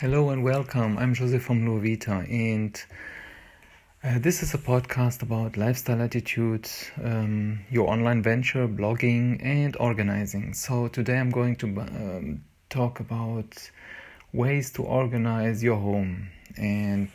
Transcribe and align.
Hello 0.00 0.30
and 0.30 0.42
welcome. 0.42 0.98
I'm 0.98 1.14
Joseph 1.14 1.44
from 1.44 1.64
Luovita, 1.64 2.28
and 2.28 2.84
uh, 4.02 4.18
this 4.18 4.42
is 4.42 4.52
a 4.52 4.58
podcast 4.58 5.22
about 5.22 5.56
lifestyle 5.56 6.02
attitudes, 6.02 6.90
um, 7.00 7.60
your 7.70 7.88
online 7.88 8.20
venture, 8.20 8.66
blogging, 8.66 9.38
and 9.40 9.76
organizing. 9.78 10.52
So 10.52 10.88
today 10.88 11.16
I'm 11.16 11.30
going 11.30 11.54
to 11.56 11.66
um, 11.78 12.44
talk 12.70 12.98
about 12.98 13.70
ways 14.32 14.72
to 14.72 14.82
organize 14.82 15.62
your 15.62 15.76
home, 15.76 16.28
and 16.56 17.08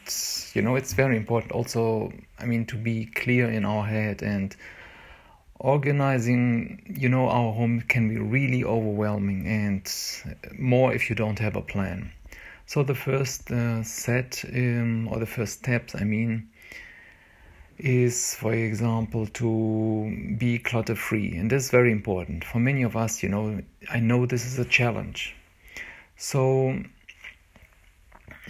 you 0.53 0.61
know 0.61 0.77
it's 0.77 0.93
very 0.93 1.17
important. 1.17 1.51
Also, 1.51 2.13
I 2.39 2.45
mean 2.45 2.65
to 2.67 2.77
be 2.77 3.07
clear 3.07 3.51
in 3.51 3.65
our 3.65 3.85
head 3.85 4.21
and 4.23 4.55
organizing 5.59 6.95
you 6.97 7.09
know 7.09 7.27
our 7.27 7.51
home 7.51 7.81
can 7.81 8.07
be 8.07 8.17
really 8.17 8.63
overwhelming 8.63 9.45
and 9.45 9.91
more 10.57 10.93
if 10.93 11.09
you 11.09 11.15
don't 11.17 11.39
have 11.39 11.57
a 11.57 11.61
plan 11.61 12.13
so 12.69 12.83
the 12.83 12.93
first 12.93 13.49
uh, 13.49 13.81
set 13.81 14.45
um, 14.53 15.07
or 15.07 15.17
the 15.17 15.25
first 15.25 15.53
steps, 15.53 15.95
I 15.95 16.03
mean, 16.03 16.49
is 17.79 18.35
for 18.35 18.53
example 18.53 19.25
to 19.25 20.35
be 20.37 20.59
clutter 20.59 20.93
free, 20.93 21.35
and 21.35 21.49
this 21.49 21.65
is 21.65 21.71
very 21.71 21.91
important 21.91 22.43
for 22.43 22.59
many 22.59 22.83
of 22.83 22.95
us. 22.95 23.23
You 23.23 23.29
know, 23.29 23.59
I 23.89 23.99
know 23.99 24.27
this 24.27 24.45
is 24.45 24.59
a 24.59 24.65
challenge. 24.65 25.35
So 26.15 26.83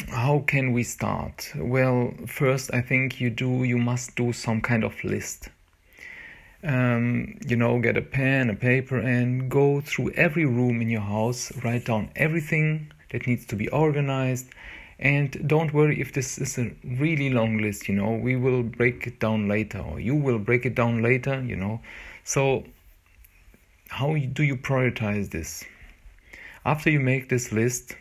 how 0.09 0.39
can 0.39 0.73
we 0.73 0.83
start? 0.83 1.53
Well, 1.55 2.11
first 2.27 2.73
I 2.73 2.81
think 2.81 3.21
you 3.21 3.29
do 3.29 3.63
you 3.63 3.77
must 3.77 4.17
do 4.17 4.33
some 4.33 4.59
kind 4.59 4.83
of 4.83 5.01
list. 5.01 5.47
Um, 6.61 7.37
you 7.47 7.55
know, 7.55 7.79
get 7.79 7.95
a 7.95 8.01
pen, 8.01 8.49
a 8.49 8.55
paper, 8.55 8.97
and 8.97 9.49
go 9.49 9.79
through 9.79 10.11
every 10.11 10.45
room 10.45 10.81
in 10.81 10.89
your 10.89 11.07
house. 11.07 11.53
Write 11.63 11.85
down 11.85 12.09
everything 12.17 12.91
that 13.11 13.27
needs 13.27 13.45
to 13.47 13.55
be 13.55 13.67
organized. 13.69 14.49
And 14.99 15.47
don't 15.47 15.73
worry 15.73 16.01
if 16.01 16.13
this 16.13 16.37
is 16.37 16.57
a 16.57 16.71
really 16.83 17.29
long 17.29 17.57
list, 17.57 17.87
you 17.87 17.95
know, 17.95 18.11
we 18.11 18.35
will 18.35 18.63
break 18.63 19.07
it 19.07 19.19
down 19.19 19.47
later, 19.47 19.79
or 19.79 19.99
you 19.99 20.15
will 20.15 20.39
break 20.39 20.65
it 20.65 20.75
down 20.75 21.01
later, 21.01 21.41
you 21.41 21.55
know. 21.55 21.79
So, 22.23 22.65
how 23.87 24.15
do 24.15 24.43
you 24.43 24.57
prioritize 24.57 25.31
this? 25.31 25.63
After 26.65 26.89
you 26.89 26.99
make 26.99 27.29
this 27.29 27.51
list, 27.51 27.95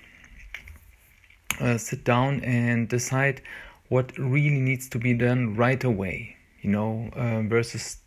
uh, 1.61 1.79
sit 1.79 2.05
down 2.05 2.41
and 2.41 2.89
decide 2.89 3.43
what 3.89 4.17
really 4.19 4.61
needs 4.61 4.89
to 4.91 4.99
be 4.99 5.15
done 5.15 5.55
right 5.55 5.83
away, 5.83 6.37
you 6.63 6.71
know, 6.71 7.11
uh, 7.15 7.43
versus 7.43 7.99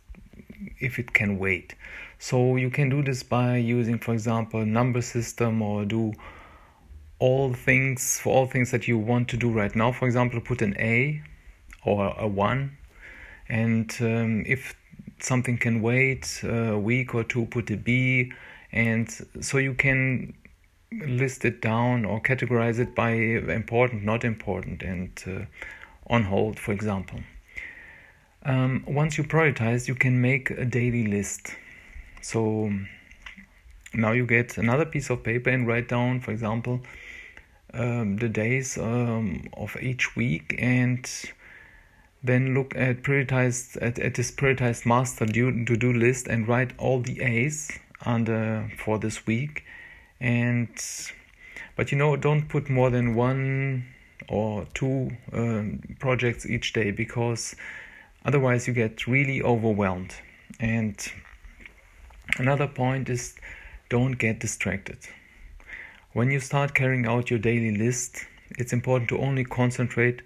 if 0.78 0.98
it 0.98 1.12
can 1.12 1.38
wait. 1.38 1.74
So 2.18 2.56
you 2.56 2.70
can 2.70 2.88
do 2.88 3.02
this 3.02 3.22
by 3.22 3.56
using, 3.56 3.98
for 3.98 4.12
example, 4.12 4.64
number 4.64 5.02
system 5.02 5.60
or 5.60 5.84
do 5.84 6.12
all 7.22 7.54
things 7.54 8.18
for 8.18 8.34
all 8.34 8.46
things 8.46 8.72
that 8.72 8.88
you 8.88 8.98
want 8.98 9.28
to 9.28 9.36
do 9.36 9.48
right 9.48 9.76
now. 9.76 9.92
For 9.92 10.06
example, 10.06 10.40
put 10.40 10.60
an 10.60 10.74
A 10.78 11.22
or 11.84 12.14
a 12.18 12.26
one, 12.26 12.76
and 13.48 13.88
um, 14.00 14.42
if 14.44 14.74
something 15.20 15.56
can 15.56 15.82
wait 15.82 16.42
a 16.42 16.76
week 16.76 17.14
or 17.14 17.22
two, 17.22 17.46
put 17.46 17.70
a 17.70 17.76
B, 17.76 18.32
and 18.72 19.08
so 19.40 19.58
you 19.58 19.74
can 19.74 20.34
list 20.90 21.44
it 21.44 21.62
down 21.62 22.04
or 22.04 22.20
categorize 22.20 22.80
it 22.80 22.92
by 22.94 23.12
important, 23.12 24.02
not 24.02 24.24
important, 24.24 24.82
and 24.82 25.10
uh, 25.26 25.44
on 26.12 26.24
hold, 26.24 26.58
for 26.58 26.72
example. 26.72 27.20
Um, 28.44 28.84
once 28.88 29.16
you 29.16 29.22
prioritize, 29.22 29.86
you 29.86 29.94
can 29.94 30.20
make 30.20 30.50
a 30.50 30.64
daily 30.64 31.06
list. 31.06 31.54
So 32.20 32.72
now 33.94 34.10
you 34.10 34.26
get 34.26 34.58
another 34.58 34.84
piece 34.84 35.08
of 35.08 35.22
paper 35.22 35.50
and 35.50 35.68
write 35.68 35.88
down, 35.88 36.20
for 36.20 36.32
example, 36.32 36.80
um, 37.74 38.16
the 38.16 38.28
days 38.28 38.76
um, 38.78 39.48
of 39.54 39.76
each 39.80 40.14
week 40.16 40.54
and 40.58 41.08
then 42.22 42.54
look 42.54 42.74
at 42.76 43.02
prioritized 43.02 43.76
at, 43.82 43.98
at 43.98 44.14
this 44.14 44.30
prioritized 44.30 44.86
master 44.86 45.26
to 45.26 45.76
do 45.76 45.92
list 45.92 46.28
and 46.28 46.46
write 46.46 46.72
all 46.78 47.00
the 47.00 47.20
A's 47.20 47.70
under 48.04 48.70
for 48.78 48.98
this 48.98 49.26
week. 49.26 49.64
And 50.20 50.68
but 51.76 51.90
you 51.90 51.98
know 51.98 52.16
don't 52.16 52.48
put 52.48 52.70
more 52.70 52.90
than 52.90 53.14
one 53.14 53.86
or 54.28 54.66
two 54.74 55.10
um, 55.32 55.80
projects 55.98 56.46
each 56.46 56.72
day 56.72 56.90
because 56.90 57.56
otherwise 58.24 58.68
you 58.68 58.74
get 58.74 59.06
really 59.06 59.42
overwhelmed. 59.42 60.14
And 60.60 60.96
another 62.38 62.68
point 62.68 63.08
is 63.08 63.34
don't 63.88 64.12
get 64.12 64.38
distracted 64.38 64.98
when 66.12 66.30
you 66.30 66.40
start 66.40 66.74
carrying 66.74 67.06
out 67.06 67.30
your 67.30 67.38
daily 67.38 67.76
list, 67.76 68.26
it's 68.58 68.72
important 68.72 69.08
to 69.08 69.18
only 69.18 69.44
concentrate 69.44 70.22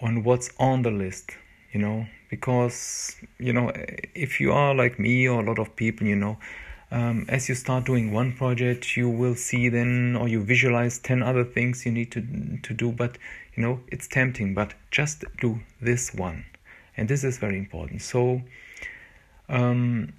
on 0.00 0.24
what's 0.24 0.50
on 0.58 0.82
the 0.82 0.90
list, 0.90 1.30
you 1.72 1.80
know, 1.80 2.06
because, 2.28 3.16
you 3.38 3.52
know, 3.52 3.72
if 4.14 4.40
you 4.40 4.52
are 4.52 4.74
like 4.74 4.98
me 4.98 5.28
or 5.28 5.40
a 5.40 5.46
lot 5.46 5.58
of 5.58 5.76
people, 5.76 6.06
you 6.06 6.16
know, 6.16 6.38
um, 6.90 7.24
as 7.28 7.48
you 7.48 7.54
start 7.54 7.84
doing 7.84 8.12
one 8.12 8.32
project, 8.32 8.96
you 8.96 9.08
will 9.08 9.34
see 9.34 9.68
then, 9.68 10.16
or 10.16 10.28
you 10.28 10.42
visualize 10.42 10.98
10 10.98 11.22
other 11.22 11.44
things 11.44 11.86
you 11.86 11.92
need 11.92 12.10
to, 12.12 12.20
to 12.62 12.74
do, 12.74 12.90
but, 12.92 13.16
you 13.54 13.62
know, 13.62 13.80
it's 13.88 14.08
tempting, 14.08 14.54
but 14.54 14.74
just 14.90 15.24
do 15.40 15.60
this 15.80 16.12
one. 16.12 16.44
And 16.96 17.08
this 17.08 17.24
is 17.24 17.38
very 17.38 17.58
important. 17.58 18.02
So, 18.02 18.42
um, 19.48 20.12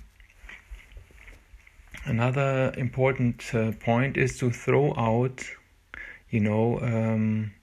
Another 2.06 2.74
important 2.78 3.50
uh, 3.54 3.72
point 3.80 4.18
is 4.18 4.38
to 4.40 4.52
throw 4.52 4.94
out, 4.98 5.42
you 6.30 6.42
know, 6.42 6.80
um, 6.82 7.54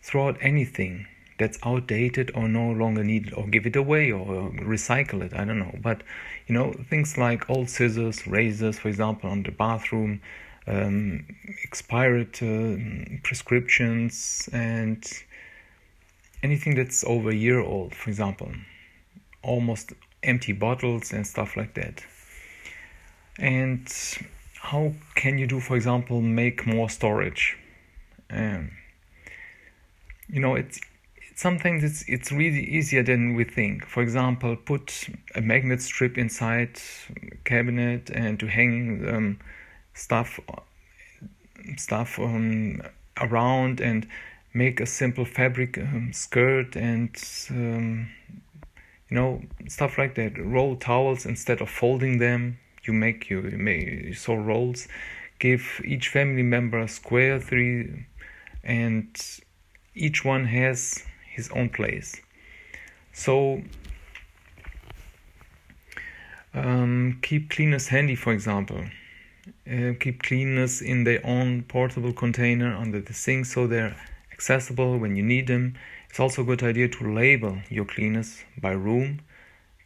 throw 0.00 0.28
out 0.28 0.38
anything 0.40 1.06
that's 1.38 1.58
outdated 1.62 2.32
or 2.34 2.48
no 2.48 2.70
longer 2.70 3.04
needed, 3.04 3.34
or 3.34 3.46
give 3.46 3.66
it 3.66 3.76
away 3.76 4.10
or 4.10 4.50
recycle 4.52 5.22
it. 5.22 5.34
I 5.34 5.44
don't 5.44 5.58
know, 5.58 5.78
but 5.82 6.02
you 6.46 6.54
know, 6.54 6.72
things 6.88 7.18
like 7.18 7.50
old 7.50 7.68
scissors, 7.68 8.26
razors, 8.26 8.78
for 8.78 8.88
example, 8.88 9.28
on 9.28 9.42
the 9.42 9.52
bathroom, 9.52 10.22
um, 10.66 11.26
expired 11.62 12.42
uh, 12.42 13.18
prescriptions, 13.22 14.48
and 14.50 15.06
anything 16.42 16.74
that's 16.74 17.04
over 17.04 17.28
a 17.30 17.34
year 17.34 17.60
old, 17.60 17.94
for 17.94 18.08
example, 18.08 18.50
almost 19.42 19.92
empty 20.22 20.52
bottles 20.52 21.12
and 21.12 21.26
stuff 21.26 21.54
like 21.54 21.74
that 21.74 22.02
and 23.38 23.88
how 24.60 24.92
can 25.14 25.38
you 25.38 25.46
do 25.46 25.60
for 25.60 25.76
example 25.76 26.20
make 26.20 26.66
more 26.66 26.90
storage? 26.90 27.56
Um, 28.30 28.72
you 30.28 30.40
know 30.40 30.54
it's 30.54 30.80
sometimes 31.34 31.84
it's 31.84 32.04
it's 32.08 32.32
really 32.32 32.64
easier 32.64 33.02
than 33.02 33.34
we 33.34 33.44
think. 33.44 33.86
For 33.86 34.02
example 34.02 34.56
put 34.56 35.08
a 35.34 35.40
magnet 35.40 35.80
strip 35.80 36.18
inside 36.18 36.80
cabinet 37.44 38.10
and 38.10 38.38
to 38.40 38.46
hang 38.46 39.08
um, 39.08 39.38
stuff 39.94 40.40
stuff 41.76 42.18
um, 42.18 42.82
around 43.20 43.80
and 43.80 44.06
make 44.52 44.80
a 44.80 44.86
simple 44.86 45.24
fabric 45.24 45.78
um, 45.78 46.12
skirt 46.12 46.74
and 46.74 47.10
um, 47.50 48.10
you 49.08 49.14
know 49.14 49.42
stuff 49.68 49.96
like 49.96 50.14
that. 50.16 50.36
Roll 50.38 50.76
towels 50.76 51.24
instead 51.24 51.60
of 51.60 51.70
folding 51.70 52.18
them 52.18 52.58
you 52.88 52.94
make 52.94 53.30
you, 53.30 53.42
make 53.42 54.16
so 54.16 54.34
rolls. 54.34 54.88
Give 55.38 55.80
each 55.84 56.08
family 56.08 56.42
member 56.42 56.78
a 56.78 56.88
square 56.88 57.38
three 57.38 58.06
and 58.64 59.06
each 59.94 60.24
one 60.24 60.46
has 60.46 61.04
his 61.30 61.48
own 61.50 61.68
place. 61.68 62.20
So 63.12 63.62
um, 66.54 67.18
keep 67.22 67.50
cleaners 67.50 67.88
handy 67.88 68.16
for 68.16 68.32
example. 68.32 68.84
Uh, 69.70 69.92
keep 70.00 70.22
cleaners 70.22 70.82
in 70.82 71.04
their 71.04 71.24
own 71.24 71.62
portable 71.62 72.12
container 72.12 72.74
under 72.74 73.00
the 73.00 73.12
sink 73.12 73.46
so 73.46 73.66
they're 73.66 73.96
accessible 74.32 74.98
when 74.98 75.14
you 75.14 75.22
need 75.22 75.46
them. 75.46 75.74
It's 76.10 76.18
also 76.18 76.42
a 76.42 76.44
good 76.44 76.62
idea 76.62 76.88
to 76.88 77.14
label 77.14 77.58
your 77.68 77.84
cleaners 77.84 78.42
by 78.60 78.72
room 78.72 79.20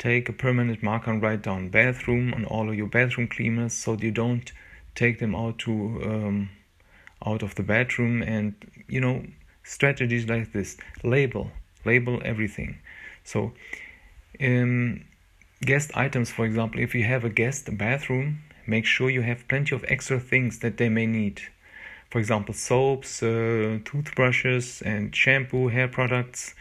take 0.03 0.29
a 0.29 0.33
permanent 0.33 0.83
marker 0.83 1.13
and 1.13 1.23
write 1.23 1.43
down 1.43 1.69
bathroom 1.69 2.35
on 2.35 2.45
all 2.45 2.69
of 2.69 2.75
your 2.75 2.89
bathroom 2.89 3.29
cleaners 3.29 3.73
so 3.73 3.97
you 4.07 4.11
don't 4.11 4.51
take 4.97 5.21
them 5.21 5.33
out 5.33 5.57
to 5.59 5.73
um, 6.05 6.51
out 7.25 7.41
of 7.41 7.55
the 7.55 7.63
bedroom 7.63 8.21
and 8.21 8.53
you 8.89 9.01
know 9.01 9.25
strategies 9.63 10.29
like 10.29 10.53
this. 10.53 10.77
Label 11.05 11.53
label 11.85 12.21
everything. 12.25 12.79
So 13.23 13.53
um, 14.41 15.05
guest 15.61 15.93
items 15.95 16.33
for 16.33 16.45
example 16.47 16.81
if 16.81 16.97
you 16.97 17.05
have 17.05 17.23
a 17.25 17.31
guest 17.31 17.63
bathroom 17.79 18.43
make 18.67 18.85
sure 18.85 19.09
you 19.09 19.23
have 19.23 19.47
plenty 19.47 19.73
of 19.77 19.85
extra 19.87 20.19
things 20.19 20.59
that 20.59 20.79
they 20.79 20.89
may 20.89 21.07
need. 21.07 21.41
For 22.11 22.19
example 22.19 22.55
soaps 22.55 23.23
uh, 23.23 23.79
toothbrushes 23.85 24.83
and 24.83 25.15
shampoo 25.15 25.69
hair 25.69 25.87
products 25.87 26.57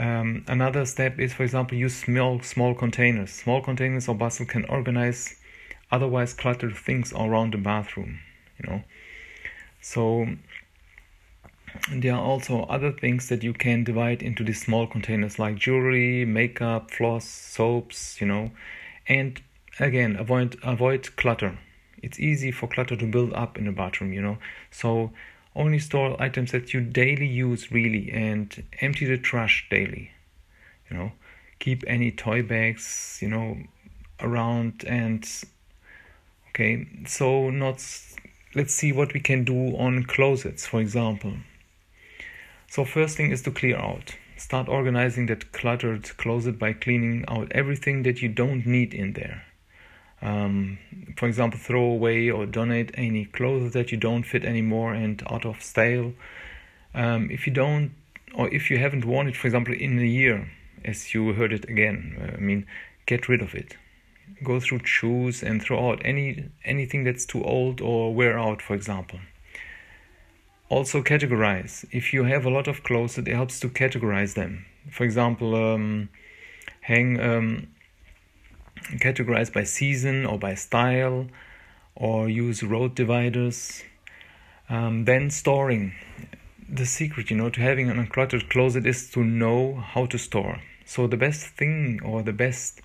um, 0.00 0.44
another 0.48 0.86
step 0.86 1.18
is, 1.18 1.34
for 1.34 1.42
example, 1.42 1.76
use 1.76 1.94
small 1.94 2.40
small 2.40 2.74
containers. 2.74 3.30
Small 3.30 3.60
containers 3.60 4.08
or 4.08 4.14
bustle 4.14 4.46
can 4.46 4.64
organize 4.64 5.36
otherwise 5.92 6.32
cluttered 6.32 6.74
things 6.74 7.12
around 7.12 7.52
the 7.52 7.58
bathroom. 7.58 8.18
You 8.58 8.70
know, 8.70 8.82
so 9.82 10.26
there 11.92 12.14
are 12.14 12.20
also 12.20 12.62
other 12.62 12.92
things 12.92 13.28
that 13.28 13.42
you 13.42 13.52
can 13.52 13.84
divide 13.84 14.22
into 14.22 14.42
these 14.42 14.62
small 14.62 14.86
containers 14.86 15.38
like 15.38 15.56
jewelry, 15.56 16.24
makeup, 16.24 16.90
floss, 16.90 17.26
soaps, 17.26 18.22
you 18.22 18.26
know. 18.26 18.52
And 19.06 19.40
again, 19.78 20.16
avoid 20.16 20.56
avoid 20.62 21.14
clutter. 21.16 21.58
It's 22.02 22.18
easy 22.18 22.50
for 22.52 22.68
clutter 22.68 22.96
to 22.96 23.06
build 23.06 23.34
up 23.34 23.58
in 23.58 23.68
a 23.68 23.72
bathroom, 23.72 24.14
you 24.14 24.22
know. 24.22 24.38
So 24.70 25.12
only 25.54 25.78
store 25.78 26.20
items 26.22 26.52
that 26.52 26.72
you 26.72 26.80
daily 26.80 27.26
use 27.26 27.72
really 27.72 28.10
and 28.10 28.62
empty 28.80 29.06
the 29.06 29.18
trash 29.18 29.66
daily. 29.70 30.12
You 30.90 30.96
know, 30.96 31.12
keep 31.58 31.84
any 31.86 32.10
toy 32.10 32.42
bags, 32.42 33.18
you 33.20 33.28
know, 33.28 33.58
around 34.20 34.84
and 34.86 35.26
okay, 36.48 36.86
so 37.06 37.50
not 37.50 37.84
let's 38.54 38.74
see 38.74 38.92
what 38.92 39.14
we 39.14 39.20
can 39.20 39.44
do 39.44 39.76
on 39.76 40.04
closets, 40.04 40.66
for 40.66 40.80
example. 40.80 41.34
So 42.68 42.84
first 42.84 43.16
thing 43.16 43.30
is 43.30 43.42
to 43.42 43.50
clear 43.50 43.76
out. 43.76 44.16
Start 44.36 44.68
organizing 44.68 45.26
that 45.26 45.52
cluttered 45.52 46.16
closet 46.16 46.58
by 46.58 46.72
cleaning 46.72 47.24
out 47.28 47.52
everything 47.52 48.04
that 48.04 48.22
you 48.22 48.28
don't 48.28 48.66
need 48.66 48.94
in 48.94 49.12
there. 49.12 49.44
Um, 50.22 50.78
for 51.16 51.26
example, 51.26 51.58
throw 51.58 51.82
away 51.82 52.30
or 52.30 52.46
donate 52.46 52.90
any 52.94 53.24
clothes 53.24 53.72
that 53.72 53.90
you 53.90 53.98
don't 53.98 54.24
fit 54.24 54.44
anymore 54.44 54.92
and 54.92 55.22
out 55.30 55.46
of 55.46 55.62
style. 55.62 56.12
Um, 56.94 57.30
if 57.30 57.46
you 57.46 57.52
don't, 57.52 57.92
or 58.34 58.52
if 58.52 58.70
you 58.70 58.78
haven't 58.78 59.04
worn 59.04 59.28
it, 59.28 59.36
for 59.36 59.46
example, 59.46 59.74
in 59.74 59.98
a 59.98 60.02
year, 60.02 60.50
as 60.84 61.14
you 61.14 61.32
heard 61.32 61.52
it 61.52 61.68
again, 61.68 62.16
uh, 62.20 62.36
I 62.36 62.40
mean, 62.40 62.66
get 63.06 63.28
rid 63.28 63.42
of 63.42 63.54
it. 63.54 63.76
Go 64.44 64.60
through 64.60 64.84
shoes 64.84 65.42
and 65.42 65.62
throw 65.62 65.90
out 65.90 66.00
any 66.04 66.48
anything 66.64 67.04
that's 67.04 67.26
too 67.26 67.42
old 67.42 67.80
or 67.80 68.14
wear 68.14 68.38
out, 68.38 68.62
for 68.62 68.74
example 68.74 69.18
also 70.70 71.02
categorize. 71.02 71.84
If 71.90 72.14
you 72.14 72.24
have 72.24 72.46
a 72.46 72.50
lot 72.50 72.68
of 72.68 72.82
clothes, 72.82 73.18
it 73.18 73.26
helps 73.26 73.60
to 73.60 73.68
categorize 73.68 74.34
them. 74.34 74.64
For 74.90 75.04
example, 75.04 75.54
um, 75.54 76.08
hang 76.80 77.20
um, 77.20 77.68
categorize 78.98 79.52
by 79.52 79.64
season 79.64 80.26
or 80.26 80.38
by 80.38 80.54
style, 80.54 81.26
or 81.94 82.28
use 82.28 82.62
road 82.62 82.94
dividers. 82.94 83.82
Um, 84.68 85.04
then 85.04 85.30
storing. 85.30 85.94
The 86.68 86.86
secret, 86.86 87.30
you 87.30 87.36
know, 87.36 87.50
to 87.50 87.60
having 87.60 87.90
an 87.90 88.04
uncluttered 88.04 88.48
closet 88.48 88.86
is 88.86 89.10
to 89.10 89.24
know 89.24 89.74
how 89.74 90.06
to 90.06 90.18
store. 90.18 90.60
So 90.84 91.06
the 91.06 91.16
best 91.16 91.46
thing, 91.46 92.00
or 92.04 92.22
the 92.22 92.32
best, 92.32 92.80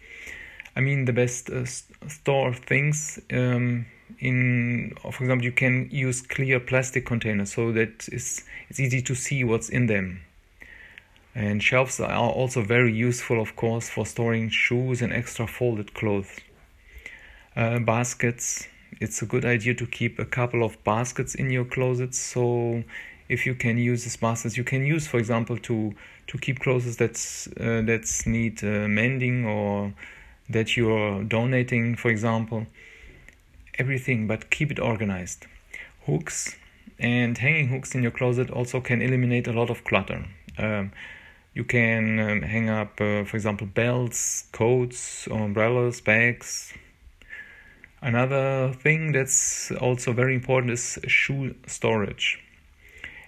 I 0.75 0.81
mean, 0.81 1.05
the 1.05 1.13
best 1.13 1.49
uh, 1.49 1.65
store 1.65 2.53
things 2.53 3.19
um, 3.31 3.85
in 4.19 4.93
for 5.01 5.23
example 5.23 5.43
you 5.43 5.51
can 5.51 5.89
use 5.91 6.21
clear 6.21 6.59
plastic 6.59 7.05
containers 7.05 7.53
so 7.53 7.71
that 7.71 8.07
it's, 8.11 8.43
it's 8.69 8.79
easy 8.79 9.01
to 9.01 9.15
see 9.15 9.43
what's 9.43 9.69
in 9.69 9.87
them 9.87 10.21
and 11.35 11.61
shelves 11.61 11.99
are 11.99 12.29
also 12.29 12.63
very 12.63 12.93
useful 12.93 13.41
of 13.41 13.55
course 13.55 13.89
for 13.89 14.05
storing 14.05 14.49
shoes 14.49 15.01
and 15.01 15.13
extra 15.13 15.45
folded 15.45 15.93
clothes 15.93 16.39
uh, 17.55 17.79
baskets 17.79 18.67
it's 19.01 19.21
a 19.21 19.25
good 19.25 19.45
idea 19.45 19.73
to 19.73 19.85
keep 19.85 20.17
a 20.17 20.25
couple 20.25 20.63
of 20.63 20.81
baskets 20.83 21.35
in 21.35 21.51
your 21.51 21.65
closet 21.65 22.15
so 22.15 22.83
if 23.27 23.45
you 23.45 23.53
can 23.53 23.77
use 23.77 24.03
these 24.03 24.17
baskets 24.17 24.55
you 24.57 24.63
can 24.63 24.85
use 24.85 25.05
for 25.05 25.17
example 25.17 25.57
to 25.57 25.93
to 26.27 26.37
keep 26.37 26.59
clothes 26.59 26.95
that's 26.95 27.47
uh, 27.59 27.81
that's 27.85 28.25
need 28.25 28.63
uh, 28.63 28.87
mending 28.87 29.45
or 29.45 29.93
that 30.49 30.77
you're 30.77 31.23
donating 31.23 31.95
for 31.95 32.09
example 32.09 32.65
everything, 33.77 34.27
but 34.27 34.49
keep 34.49 34.71
it 34.71 34.79
organized. 34.79 35.45
Hooks 36.05 36.55
and 36.99 37.37
hanging 37.37 37.67
hooks 37.69 37.95
in 37.95 38.01
your 38.01 38.11
closet 38.11 38.49
also 38.49 38.79
can 38.79 39.01
eliminate 39.01 39.47
a 39.47 39.53
lot 39.53 39.69
of 39.69 39.83
clutter. 39.83 40.25
Um, 40.57 40.91
you 41.55 41.63
can 41.63 42.19
um, 42.19 42.41
hang 42.41 42.69
up, 42.69 42.99
uh, 42.99 43.23
for 43.23 43.37
example, 43.37 43.65
belts, 43.65 44.43
coats, 44.51 45.25
umbrellas, 45.31 46.01
bags. 46.01 46.73
Another 48.01 48.73
thing 48.73 49.13
that's 49.13 49.71
also 49.71 50.11
very 50.11 50.35
important 50.35 50.73
is 50.73 50.99
shoe 51.07 51.55
storage, 51.65 52.39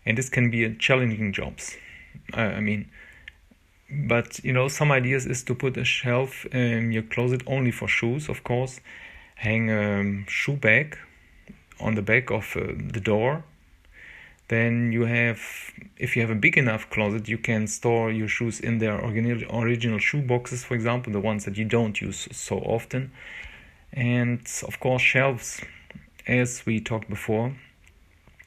and 0.05 0.17
this 0.17 0.29
can 0.29 0.51
be 0.51 0.65
a 0.65 0.75
challenging 0.75 1.31
jobs. 1.31 1.77
Uh, 2.33 2.41
I 2.41 2.59
mean, 2.59 2.89
but 3.89 4.43
you 4.43 4.51
know, 4.51 4.67
some 4.67 4.91
ideas 4.91 5.25
is 5.25 5.43
to 5.45 5.55
put 5.55 5.77
a 5.77 5.85
shelf 5.85 6.45
in 6.47 6.91
your 6.91 7.03
closet 7.03 7.41
only 7.47 7.71
for 7.71 7.87
shoes, 7.87 8.27
of 8.27 8.43
course, 8.43 8.81
hang 9.35 9.71
a 9.71 10.29
shoe 10.29 10.57
bag 10.57 10.97
on 11.79 11.95
the 11.95 12.01
back 12.01 12.29
of 12.29 12.55
uh, 12.57 12.73
the 12.91 12.99
door 12.99 13.45
then 14.49 14.91
you 14.91 15.05
have 15.05 15.39
if 15.97 16.15
you 16.15 16.21
have 16.21 16.31
a 16.31 16.35
big 16.35 16.57
enough 16.57 16.89
closet 16.89 17.27
you 17.27 17.37
can 17.37 17.67
store 17.67 18.11
your 18.11 18.27
shoes 18.27 18.59
in 18.59 18.77
their 18.79 18.97
original 19.03 19.99
shoe 19.99 20.21
boxes 20.21 20.63
for 20.63 20.75
example 20.75 21.11
the 21.11 21.19
ones 21.19 21.45
that 21.45 21.57
you 21.57 21.65
don't 21.65 22.01
use 22.01 22.27
so 22.31 22.57
often 22.59 23.11
and 23.93 24.41
of 24.67 24.79
course 24.79 25.01
shelves 25.01 25.61
as 26.27 26.65
we 26.65 26.79
talked 26.79 27.09
before 27.09 27.55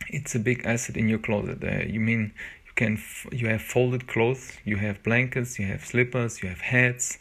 it's 0.08 0.35
a 0.35 0.38
big 0.38 0.64
asset 0.64 0.97
in 0.97 1.08
your 1.08 1.19
closet 1.19 1.62
uh, 1.62 1.85
you 1.87 2.00
mean 2.00 2.32
you 2.67 2.73
can 2.75 2.94
f- 2.94 3.26
you 3.32 3.49
have 3.49 3.62
folded 3.62 4.06
clothes 4.06 4.53
you 4.64 4.76
have 4.76 5.03
blankets 5.03 5.58
you 5.58 5.67
have 5.67 5.85
slippers 5.85 6.43
you 6.43 6.49
have 6.49 6.61
hats 6.61 7.19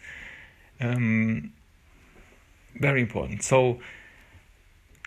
um, 0.81 1.51
very 2.75 3.01
important. 3.01 3.43
So 3.43 3.79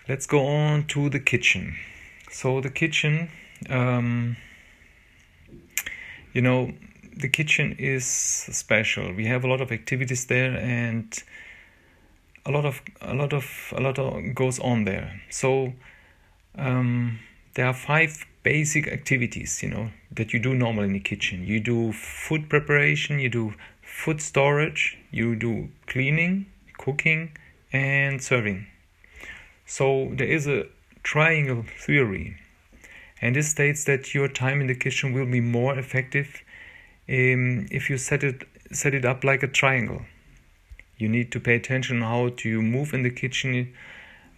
let's 0.07 0.25
go 0.25 0.45
on 0.45 0.85
to 0.87 1.09
the 1.09 1.19
kitchen. 1.19 1.75
So 2.31 2.61
the 2.61 2.69
kitchen, 2.69 3.29
um, 3.69 4.37
you 6.33 6.41
know, 6.41 6.73
the 7.15 7.29
kitchen 7.29 7.75
is 7.77 8.05
special. 8.05 9.13
We 9.13 9.25
have 9.27 9.43
a 9.43 9.47
lot 9.47 9.61
of 9.61 9.71
activities 9.71 10.25
there, 10.25 10.55
and 10.57 11.13
a 12.45 12.51
lot 12.51 12.65
of 12.65 12.81
a 13.01 13.13
lot 13.13 13.33
of 13.33 13.73
a 13.75 13.81
lot 13.81 13.99
of 13.99 14.35
goes 14.35 14.59
on 14.59 14.85
there. 14.85 15.21
So 15.29 15.73
um, 16.57 17.19
there 17.55 17.67
are 17.67 17.73
five 17.73 18.25
basic 18.43 18.87
activities, 18.87 19.63
you 19.63 19.69
know, 19.69 19.89
that 20.11 20.33
you 20.33 20.39
do 20.39 20.53
normally 20.53 20.87
in 20.87 20.93
the 20.93 20.99
kitchen. 20.99 21.45
You 21.45 21.59
do 21.59 21.93
food 21.93 22.49
preparation, 22.49 23.19
you 23.19 23.29
do 23.29 23.53
food 23.81 24.21
storage, 24.21 24.97
you 25.11 25.35
do 25.35 25.69
cleaning, 25.87 26.47
cooking, 26.77 27.37
and 27.71 28.21
serving. 28.21 28.67
So 29.65 30.11
there 30.13 30.27
is 30.27 30.47
a 30.47 30.65
triangle 31.03 31.63
theory, 31.79 32.37
and 33.23 33.37
this 33.37 33.49
states 33.49 33.85
that 33.85 34.13
your 34.13 34.27
time 34.27 34.59
in 34.59 34.67
the 34.67 34.75
kitchen 34.75 35.13
will 35.13 35.25
be 35.25 35.39
more 35.39 35.79
effective 35.79 36.41
um, 37.07 37.67
if 37.71 37.89
you 37.89 37.97
set 37.97 38.21
it 38.21 38.43
set 38.69 38.93
it 38.93 39.05
up 39.05 39.23
like 39.23 39.41
a 39.43 39.47
triangle. 39.47 40.01
You 40.97 41.07
need 41.07 41.31
to 41.31 41.39
pay 41.39 41.55
attention 41.55 42.01
how 42.01 42.29
to 42.43 42.61
move 42.61 42.93
in 42.93 43.03
the 43.03 43.09
kitchen. 43.09 43.73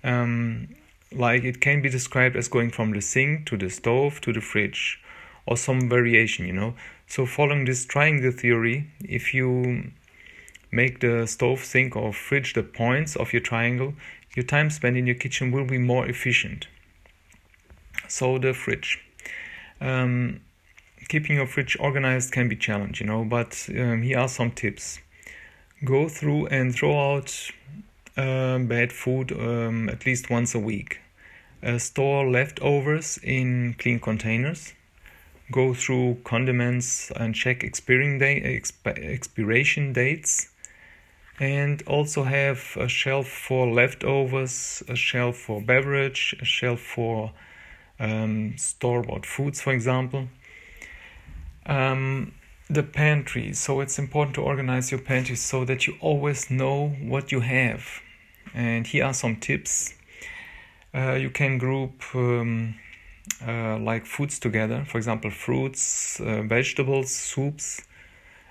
Um, 0.03 0.67
like 1.11 1.43
it 1.43 1.61
can 1.61 1.81
be 1.81 1.89
described 1.89 2.35
as 2.35 2.47
going 2.47 2.69
from 2.69 2.91
the 2.91 3.01
sink 3.01 3.47
to 3.47 3.57
the 3.57 3.71
stove 3.71 4.21
to 4.21 4.31
the 4.31 4.41
fridge, 4.41 5.01
or 5.47 5.57
some 5.57 5.89
variation. 5.89 6.45
You 6.45 6.53
know. 6.53 6.75
So 7.07 7.25
following 7.25 7.65
this 7.65 7.85
triangle 7.85 8.31
theory, 8.31 8.87
if 9.01 9.33
you 9.33 9.93
make 10.71 10.99
the 10.99 11.25
stove, 11.25 11.65
sink, 11.65 11.95
or 11.95 12.13
fridge 12.13 12.53
the 12.53 12.61
points 12.61 13.15
of 13.15 13.33
your 13.33 13.41
triangle, 13.41 13.95
your 14.35 14.45
time 14.45 14.69
spent 14.69 14.95
in 14.95 15.07
your 15.07 15.15
kitchen 15.15 15.51
will 15.51 15.65
be 15.65 15.79
more 15.79 16.07
efficient. 16.07 16.67
So, 18.07 18.37
the 18.37 18.53
fridge. 18.53 18.99
Um, 19.81 20.41
keeping 21.09 21.35
your 21.35 21.47
fridge 21.47 21.77
organized 21.79 22.31
can 22.31 22.47
be 22.49 22.55
challenging, 22.55 23.07
you 23.07 23.13
know, 23.13 23.25
but 23.25 23.67
um, 23.77 24.01
here 24.01 24.19
are 24.19 24.27
some 24.27 24.51
tips. 24.51 24.99
Go 25.83 26.07
through 26.07 26.47
and 26.47 26.73
throw 26.73 27.15
out 27.15 27.51
uh, 28.17 28.59
bad 28.59 28.93
food 28.93 29.31
um, 29.31 29.89
at 29.89 30.05
least 30.05 30.29
once 30.29 30.55
a 30.55 30.59
week. 30.59 30.99
Uh, 31.61 31.77
store 31.77 32.29
leftovers 32.29 33.17
in 33.23 33.75
clean 33.77 33.99
containers. 33.99 34.73
Go 35.51 35.73
through 35.73 36.17
condiments 36.23 37.11
and 37.15 37.35
check 37.35 37.63
expiration, 37.63 38.17
day, 38.17 38.41
exp- 38.41 38.97
expiration 38.97 39.93
dates 39.93 40.49
and 41.39 41.83
also 41.85 42.23
have 42.23 42.77
a 42.79 42.87
shelf 42.87 43.27
for 43.27 43.67
leftovers, 43.67 44.81
a 44.87 44.95
shelf 44.95 45.37
for 45.37 45.61
beverage, 45.61 46.35
a 46.41 46.45
shelf 46.45 46.79
for 46.79 47.31
um, 47.99 48.57
store 48.57 49.03
bought 49.03 49.25
foods, 49.25 49.61
for 49.61 49.73
example. 49.73 50.27
Um, 51.65 52.33
the 52.69 52.83
pantry, 52.83 53.53
so 53.53 53.79
it's 53.79 53.99
important 53.99 54.35
to 54.35 54.41
organize 54.41 54.91
your 54.91 54.99
pantry 54.99 55.35
so 55.35 55.65
that 55.65 55.87
you 55.87 55.95
always 55.99 56.49
know 56.49 56.89
what 57.01 57.31
you 57.31 57.41
have. 57.41 57.85
And 58.53 58.87
here 58.87 59.05
are 59.05 59.13
some 59.13 59.35
tips. 59.35 59.93
Uh, 60.93 61.13
you 61.13 61.29
can 61.29 61.57
group 61.57 62.03
um, 62.15 62.75
uh, 63.45 63.77
like 63.77 64.05
foods 64.05 64.39
together, 64.39 64.85
for 64.87 64.97
example, 64.97 65.29
fruits, 65.29 66.19
uh, 66.19 66.41
vegetables, 66.43 67.13
soups, 67.13 67.81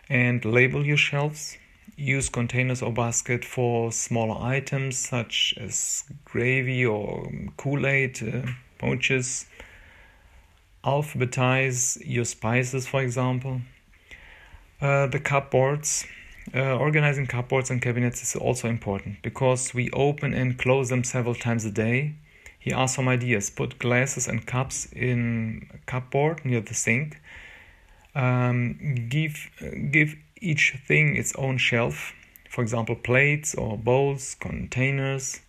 and 0.09 0.45
label 0.45 0.85
your 0.85 0.97
shelves 0.97 1.57
use 1.97 2.29
containers 2.29 2.83
or 2.83 2.93
basket 2.93 3.45
for 3.45 3.93
smaller 3.93 4.37
items 4.43 4.99
such 4.99 5.55
as 5.61 6.05
gravy 6.25 6.85
or 6.85 7.31
Kool-Aid 7.57 8.23
uh, 8.23 8.51
pouches. 8.79 9.47
alphabetize 10.85 12.01
your 12.05 12.25
spices, 12.25 12.87
for 12.87 13.03
example. 13.03 13.61
Uh, 14.81 15.07
the 15.07 15.19
cupboards, 15.19 16.07
uh, 16.55 16.77
organizing 16.77 17.27
cupboards 17.27 17.71
and 17.71 17.81
cabinets 17.81 18.23
is 18.23 18.37
also 18.37 18.69
important 18.69 19.23
because 19.23 19.73
we 19.73 19.91
open 19.93 20.35
and 20.35 20.59
close 20.59 20.91
them 20.91 21.03
several 21.03 21.35
times 21.35 21.65
a 21.65 21.71
day. 21.71 22.15
Here 22.59 22.77
are 22.77 22.89
some 22.89 23.09
ideas. 23.09 23.51
Put 23.51 23.79
glasses 23.79 24.29
and 24.29 24.47
cups 24.47 24.87
in 24.93 25.69
a 25.73 25.79
cupboard 25.87 26.45
near 26.45 26.61
the 26.61 26.75
sink. 26.75 27.21
Um, 28.15 29.07
give 29.09 29.51
give 29.91 30.17
each 30.41 30.77
thing 30.87 31.17
its 31.17 31.35
own 31.37 31.59
shelf. 31.59 32.13
For 32.49 32.63
example, 32.63 32.95
plates 32.95 33.55
or 33.55 33.77
bowls, 33.77 34.37
containers. 34.39 35.41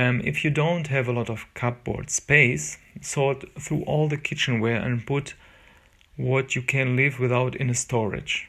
Um, 0.00 0.22
if 0.24 0.44
you 0.44 0.50
don't 0.50 0.86
have 0.86 1.08
a 1.08 1.12
lot 1.12 1.28
of 1.28 1.46
cupboard 1.52 2.08
space, 2.08 2.78
sort 3.02 3.44
through 3.60 3.82
all 3.82 4.08
the 4.08 4.16
kitchenware 4.16 4.80
and 4.80 5.06
put 5.06 5.34
what 6.16 6.56
you 6.56 6.62
can 6.62 6.96
live 6.96 7.20
without 7.20 7.54
in 7.54 7.68
a 7.68 7.74
storage. 7.74 8.48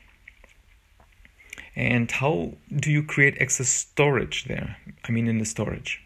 And 1.75 2.09
how 2.09 2.53
do 2.73 2.89
you 2.89 3.03
create 3.03 3.35
excess 3.39 3.67
storage 3.67 4.45
there? 4.45 4.77
I 5.03 5.11
mean, 5.11 5.27
in 5.27 5.39
the 5.39 5.45
storage, 5.45 6.01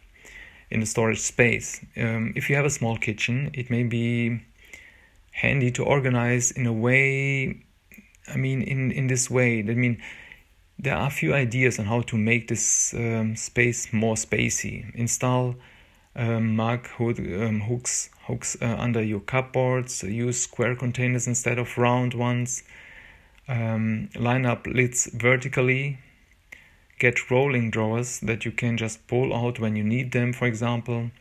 in 0.72 0.80
the 0.80 0.86
storage 0.88 1.20
space. 1.20 1.80
Um, 1.96 2.34
if 2.36 2.50
you 2.50 2.56
have 2.56 2.66
a 2.66 2.78
small 2.80 2.98
kitchen, 2.98 3.52
it 3.54 3.70
may 3.70 3.84
be 3.84 4.42
handy 5.32 5.70
to 5.72 5.84
organize 5.84 6.50
in 6.52 6.66
a 6.66 6.74
way. 6.74 7.62
I 8.28 8.38
mean, 8.38 8.64
in 8.64 8.92
in 8.92 9.08
this 9.08 9.30
way. 9.30 9.60
I 9.60 9.76
mean, 9.76 10.02
there 10.78 10.96
are 10.96 11.08
a 11.08 11.12
few 11.12 11.34
ideas 11.34 11.80
on 11.80 11.86
how 11.86 12.02
to 12.02 12.18
make 12.18 12.48
this 12.48 12.94
um, 12.94 13.36
space 13.36 13.94
more 13.94 14.16
spacey. 14.16 14.94
Install 14.96 15.56
um, 16.16 16.56
mug 16.56 16.88
hood, 16.88 17.20
um, 17.20 17.62
hooks 17.62 18.10
hooks 18.28 18.58
uh, 18.62 18.76
under 18.80 19.04
your 19.04 19.20
cupboards. 19.20 20.04
Use 20.04 20.42
square 20.42 20.76
containers 20.76 21.28
instead 21.28 21.60
of 21.60 21.78
round 21.78 22.14
ones. 22.14 22.64
Um, 23.48 24.10
line 24.16 24.46
up 24.46 24.66
lids 24.66 25.08
vertically. 25.14 26.00
Get 26.98 27.30
rolling 27.30 27.72
drawers 27.72 28.20
that 28.22 28.46
you 28.46 28.52
can 28.52 28.78
just 28.78 29.08
pull 29.08 29.34
out 29.34 29.60
when 29.60 29.76
you 29.76 29.84
need 29.84 30.12
them, 30.12 30.34
for 30.34 30.46
example. 30.48 31.12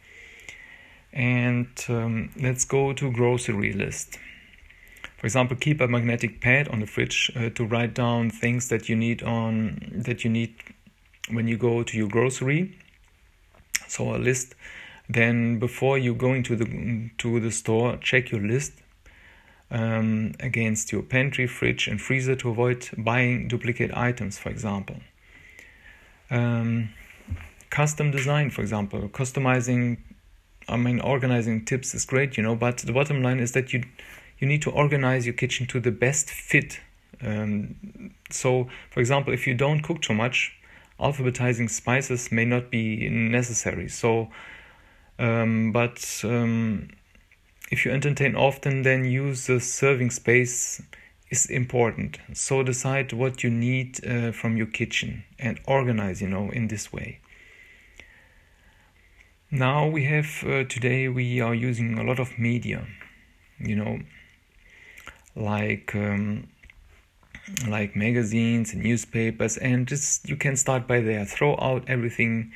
And 1.12 1.68
um, 1.88 2.30
let's 2.40 2.64
go 2.64 2.92
to 2.92 3.10
grocery 3.10 3.72
list. 3.72 4.18
For 5.24 5.28
example, 5.28 5.56
keep 5.56 5.80
a 5.80 5.88
magnetic 5.88 6.42
pad 6.42 6.68
on 6.68 6.80
the 6.80 6.86
fridge 6.86 7.32
uh, 7.34 7.48
to 7.48 7.64
write 7.64 7.94
down 7.94 8.28
things 8.28 8.68
that 8.68 8.90
you 8.90 8.94
need 8.94 9.22
on 9.22 9.90
that 10.04 10.22
you 10.22 10.28
need 10.28 10.54
when 11.30 11.48
you 11.48 11.56
go 11.56 11.82
to 11.82 11.96
your 11.96 12.08
grocery. 12.08 12.78
So 13.88 14.14
a 14.14 14.18
list. 14.18 14.54
Then 15.08 15.58
before 15.58 15.96
you 15.96 16.14
go 16.14 16.34
into 16.34 16.56
the 16.56 17.08
to 17.16 17.40
the 17.40 17.50
store, 17.50 17.96
check 18.02 18.32
your 18.32 18.42
list 18.42 18.72
um, 19.70 20.34
against 20.40 20.92
your 20.92 21.00
pantry, 21.00 21.46
fridge, 21.46 21.88
and 21.88 21.98
freezer 21.98 22.36
to 22.36 22.50
avoid 22.50 22.90
buying 22.98 23.48
duplicate 23.48 23.96
items. 23.96 24.38
For 24.38 24.50
example, 24.50 24.96
um, 26.30 26.90
custom 27.70 28.10
design. 28.10 28.50
For 28.50 28.60
example, 28.60 29.08
customizing. 29.08 30.00
I 30.68 30.76
mean, 30.76 31.00
organizing 31.00 31.64
tips 31.64 31.94
is 31.94 32.04
great, 32.04 32.36
you 32.36 32.42
know, 32.42 32.56
but 32.56 32.76
the 32.76 32.92
bottom 32.92 33.22
line 33.22 33.38
is 33.38 33.52
that 33.52 33.72
you 33.72 33.84
you 34.38 34.46
need 34.46 34.62
to 34.62 34.70
organize 34.70 35.26
your 35.26 35.34
kitchen 35.34 35.66
to 35.68 35.80
the 35.80 35.90
best 35.90 36.30
fit. 36.30 36.80
Um, 37.22 38.12
so, 38.30 38.68
for 38.90 39.00
example, 39.00 39.32
if 39.32 39.46
you 39.46 39.54
don't 39.54 39.80
cook 39.82 40.02
too 40.02 40.14
much, 40.14 40.52
alphabetizing 41.00 41.70
spices 41.70 42.30
may 42.30 42.44
not 42.44 42.70
be 42.70 43.08
necessary. 43.08 43.88
So, 43.88 44.30
um, 45.18 45.72
but 45.72 46.20
um, 46.24 46.88
if 47.70 47.84
you 47.84 47.92
entertain 47.92 48.36
often, 48.36 48.82
then 48.82 49.04
use 49.04 49.46
the 49.46 49.60
serving 49.60 50.10
space 50.10 50.82
is 51.30 51.46
important. 51.46 52.18
So 52.32 52.62
decide 52.62 53.12
what 53.12 53.42
you 53.42 53.50
need 53.50 54.04
uh, 54.06 54.32
from 54.32 54.56
your 54.56 54.66
kitchen 54.66 55.24
and 55.38 55.60
organize, 55.66 56.20
you 56.20 56.28
know, 56.28 56.50
in 56.50 56.68
this 56.68 56.92
way. 56.92 57.20
Now 59.50 59.86
we 59.86 60.04
have 60.04 60.42
uh, 60.44 60.64
today 60.64 61.08
we 61.08 61.40
are 61.40 61.54
using 61.54 61.98
a 61.98 62.04
lot 62.04 62.18
of 62.18 62.38
media, 62.38 62.86
you 63.58 63.76
know, 63.76 64.00
like 65.36 65.94
um, 65.94 66.48
like 67.68 67.94
magazines 67.96 68.72
and 68.72 68.82
newspapers, 68.82 69.56
and 69.56 69.86
just 69.86 70.28
you 70.28 70.36
can 70.36 70.56
start 70.56 70.86
by 70.86 71.00
there. 71.00 71.24
Throw 71.24 71.56
out 71.60 71.84
everything. 71.88 72.52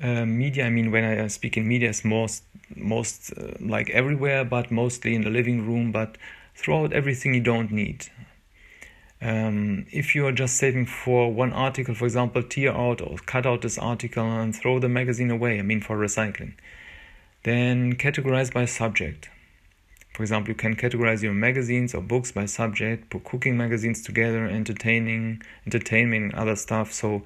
Uh, 0.00 0.24
media. 0.24 0.64
I 0.64 0.70
mean, 0.70 0.92
when 0.92 1.04
I 1.04 1.26
speak 1.26 1.56
in 1.56 1.66
media, 1.66 1.88
it's 1.88 2.04
most 2.04 2.44
most 2.76 3.32
uh, 3.36 3.54
like 3.60 3.90
everywhere, 3.90 4.44
but 4.44 4.70
mostly 4.70 5.14
in 5.14 5.22
the 5.22 5.30
living 5.30 5.66
room. 5.66 5.90
But 5.90 6.16
throw 6.54 6.84
out 6.84 6.92
everything 6.92 7.34
you 7.34 7.40
don't 7.40 7.72
need. 7.72 8.06
Um, 9.20 9.86
if 9.90 10.14
you 10.14 10.26
are 10.26 10.32
just 10.32 10.56
saving 10.56 10.86
for 10.86 11.32
one 11.32 11.52
article, 11.52 11.94
for 11.94 12.04
example, 12.04 12.42
tear 12.42 12.72
out 12.72 13.00
or 13.00 13.16
cut 13.26 13.46
out 13.46 13.62
this 13.62 13.78
article 13.78 14.24
and 14.24 14.54
throw 14.54 14.78
the 14.78 14.88
magazine 14.88 15.30
away, 15.30 15.58
I 15.58 15.62
mean 15.62 15.80
for 15.80 15.96
recycling, 15.96 16.54
then 17.42 17.96
categorize 17.96 18.52
by 18.52 18.64
subject. 18.66 19.28
For 20.18 20.24
example, 20.24 20.50
you 20.50 20.56
can 20.56 20.74
categorize 20.74 21.22
your 21.22 21.32
magazines 21.32 21.94
or 21.94 22.02
books 22.02 22.32
by 22.32 22.46
subject, 22.46 23.08
put 23.08 23.22
cooking 23.22 23.56
magazines 23.56 24.02
together, 24.02 24.46
entertaining, 24.46 25.42
entertainment, 25.64 26.34
other 26.34 26.56
stuff. 26.56 26.92
So 26.92 27.22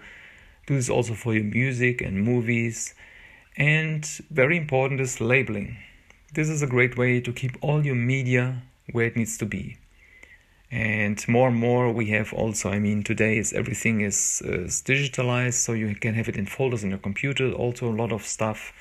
do 0.66 0.74
this 0.74 0.90
also 0.90 1.14
for 1.14 1.32
your 1.32 1.44
music 1.44 2.02
and 2.02 2.22
movies. 2.22 2.94
And 3.56 4.04
very 4.30 4.58
important 4.58 5.00
is 5.00 5.22
labeling. 5.22 5.78
This 6.34 6.50
is 6.50 6.60
a 6.60 6.66
great 6.66 6.98
way 6.98 7.18
to 7.22 7.32
keep 7.32 7.56
all 7.62 7.82
your 7.82 7.94
media 7.94 8.60
where 8.90 9.06
it 9.06 9.16
needs 9.16 9.38
to 9.38 9.46
be. 9.46 9.78
And 10.70 11.26
more 11.26 11.48
and 11.48 11.56
more 11.56 11.90
we 11.90 12.10
have 12.10 12.34
also, 12.34 12.68
I 12.68 12.78
mean, 12.78 13.04
today 13.04 13.38
is 13.38 13.54
everything 13.54 14.02
is, 14.02 14.42
is 14.44 14.82
digitalized, 14.82 15.54
so 15.54 15.72
you 15.72 15.94
can 15.94 16.12
have 16.12 16.28
it 16.28 16.36
in 16.36 16.44
folders 16.44 16.84
in 16.84 16.90
your 16.90 16.98
computer. 16.98 17.52
Also, 17.52 17.90
a 17.90 17.96
lot 17.96 18.12
of 18.12 18.26
stuff. 18.26 18.74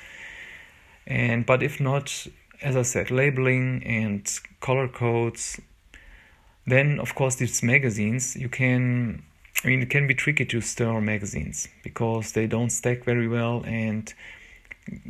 And 1.07 1.45
but 1.45 1.63
if 1.63 1.79
not, 1.79 2.27
as 2.61 2.75
I 2.75 2.83
said, 2.83 3.11
labeling 3.11 3.83
and 3.85 4.27
color 4.59 4.87
codes. 4.87 5.59
Then, 6.67 6.99
of 6.99 7.15
course, 7.15 7.35
these 7.35 7.63
magazines, 7.63 8.35
you 8.35 8.49
can, 8.49 9.23
I 9.63 9.67
mean, 9.67 9.81
it 9.81 9.89
can 9.89 10.07
be 10.07 10.13
tricky 10.13 10.45
to 10.45 10.61
store 10.61 11.01
magazines 11.01 11.67
because 11.83 12.33
they 12.33 12.47
don't 12.47 12.69
stack 12.69 13.03
very 13.03 13.27
well. 13.27 13.63
And 13.65 14.13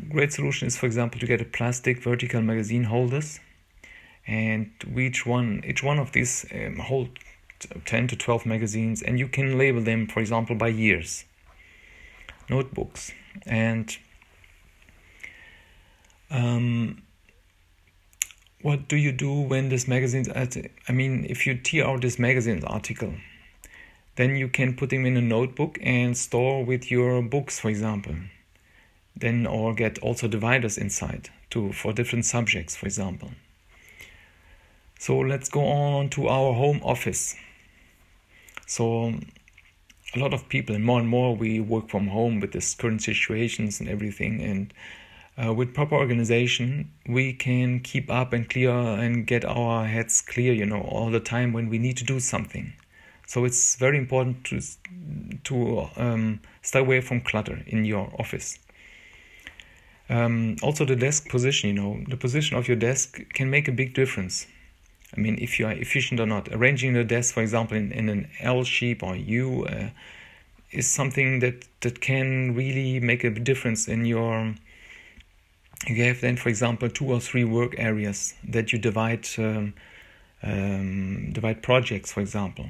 great 0.09 0.31
solution 0.31 0.67
is, 0.67 0.77
for 0.77 0.85
example, 0.85 1.19
to 1.19 1.25
get 1.25 1.41
a 1.41 1.45
plastic 1.45 2.01
vertical 2.01 2.41
magazine 2.41 2.85
holders, 2.85 3.39
and 4.27 4.71
each 4.95 5.25
one, 5.25 5.61
each 5.65 5.83
one 5.83 5.99
of 5.99 6.11
these 6.13 6.45
um, 6.53 6.77
hold 6.77 7.09
10 7.85 8.07
to 8.07 8.15
12 8.15 8.45
magazines, 8.45 9.01
and 9.01 9.19
you 9.19 9.27
can 9.27 9.57
label 9.57 9.81
them, 9.81 10.07
for 10.07 10.19
example, 10.19 10.55
by 10.55 10.67
years. 10.67 11.25
Notebooks 12.49 13.13
and 13.45 13.97
um, 16.29 17.01
what 18.63 18.87
do 18.87 18.95
you 18.95 19.11
do 19.11 19.41
when 19.41 19.69
this 19.69 19.87
magazine 19.87 20.25
i 20.87 20.91
mean 20.91 21.25
if 21.29 21.45
you 21.47 21.55
tear 21.55 21.87
out 21.87 22.01
this 22.01 22.19
magazine 22.19 22.63
article 22.65 23.13
then 24.15 24.35
you 24.35 24.47
can 24.47 24.75
put 24.75 24.89
them 24.89 25.05
in 25.05 25.15
a 25.17 25.21
notebook 25.21 25.79
and 25.81 26.17
store 26.17 26.65
with 26.65 26.91
your 26.91 27.21
books 27.21 27.59
for 27.59 27.69
example. 27.69 28.15
Then 29.15 29.47
or 29.47 29.73
get 29.73 29.99
also 29.99 30.27
dividers 30.27 30.77
inside 30.77 31.29
to 31.51 31.71
for 31.73 31.93
different 31.93 32.25
subjects 32.25 32.75
for 32.75 32.85
example. 32.85 33.31
So 34.99 35.17
let's 35.17 35.49
go 35.49 35.65
on 35.65 36.09
to 36.11 36.27
our 36.27 36.53
home 36.53 36.81
office. 36.83 37.35
So 38.67 39.15
a 40.13 40.19
lot 40.19 40.33
of 40.33 40.49
people 40.49 40.75
and 40.75 40.85
more 40.85 40.99
and 40.99 41.07
more 41.09 41.35
we 41.35 41.59
work 41.59 41.89
from 41.89 42.07
home 42.07 42.41
with 42.41 42.51
this 42.51 42.75
current 42.75 43.01
situations 43.01 43.79
and 43.79 43.89
everything 43.89 44.41
and 44.41 44.73
uh, 45.43 45.53
with 45.53 45.73
proper 45.73 45.95
organization, 45.95 46.91
we 47.07 47.33
can 47.33 47.79
keep 47.79 48.11
up 48.11 48.33
and 48.33 48.49
clear 48.49 48.71
and 48.71 49.25
get 49.25 49.43
our 49.45 49.85
heads 49.85 50.21
clear, 50.21 50.53
you 50.53 50.65
know, 50.65 50.81
all 50.81 51.09
the 51.09 51.19
time 51.19 51.53
when 51.53 51.69
we 51.69 51.77
need 51.77 51.97
to 51.97 52.03
do 52.03 52.19
something. 52.19 52.73
So 53.25 53.45
it's 53.45 53.75
very 53.77 53.97
important 53.97 54.43
to 54.45 54.61
to 55.45 55.89
um, 55.95 56.41
stay 56.61 56.79
away 56.79 57.01
from 57.01 57.21
clutter 57.21 57.63
in 57.65 57.85
your 57.85 58.11
office. 58.19 58.59
Um, 60.09 60.57
also, 60.61 60.83
the 60.83 60.97
desk 60.97 61.29
position, 61.29 61.69
you 61.69 61.75
know, 61.75 62.03
the 62.09 62.17
position 62.17 62.57
of 62.57 62.67
your 62.67 62.75
desk 62.75 63.21
can 63.33 63.49
make 63.49 63.69
a 63.69 63.71
big 63.71 63.93
difference. 63.93 64.47
I 65.15 65.21
mean, 65.21 65.37
if 65.39 65.59
you 65.59 65.65
are 65.65 65.71
efficient 65.71 66.19
or 66.19 66.25
not, 66.25 66.49
arranging 66.51 66.93
the 66.93 67.05
desk, 67.05 67.33
for 67.33 67.41
example, 67.41 67.77
in, 67.77 67.91
in 67.93 68.09
an 68.09 68.29
L 68.41 68.63
shape 68.65 69.01
or 69.01 69.15
U, 69.15 69.65
uh, 69.65 69.89
is 70.71 70.87
something 70.87 71.39
that 71.39 71.65
that 71.79 72.01
can 72.01 72.53
really 72.53 72.99
make 72.99 73.23
a 73.23 73.29
difference 73.29 73.87
in 73.87 74.05
your 74.05 74.53
you 75.87 76.03
have 76.05 76.21
then, 76.21 76.37
for 76.37 76.49
example, 76.49 76.89
two 76.89 77.11
or 77.11 77.19
three 77.19 77.43
work 77.43 77.75
areas 77.77 78.35
that 78.47 78.71
you 78.71 78.79
divide 78.79 79.27
um, 79.37 79.73
um, 80.43 81.31
divide 81.33 81.61
projects. 81.61 82.11
For 82.11 82.21
example, 82.21 82.69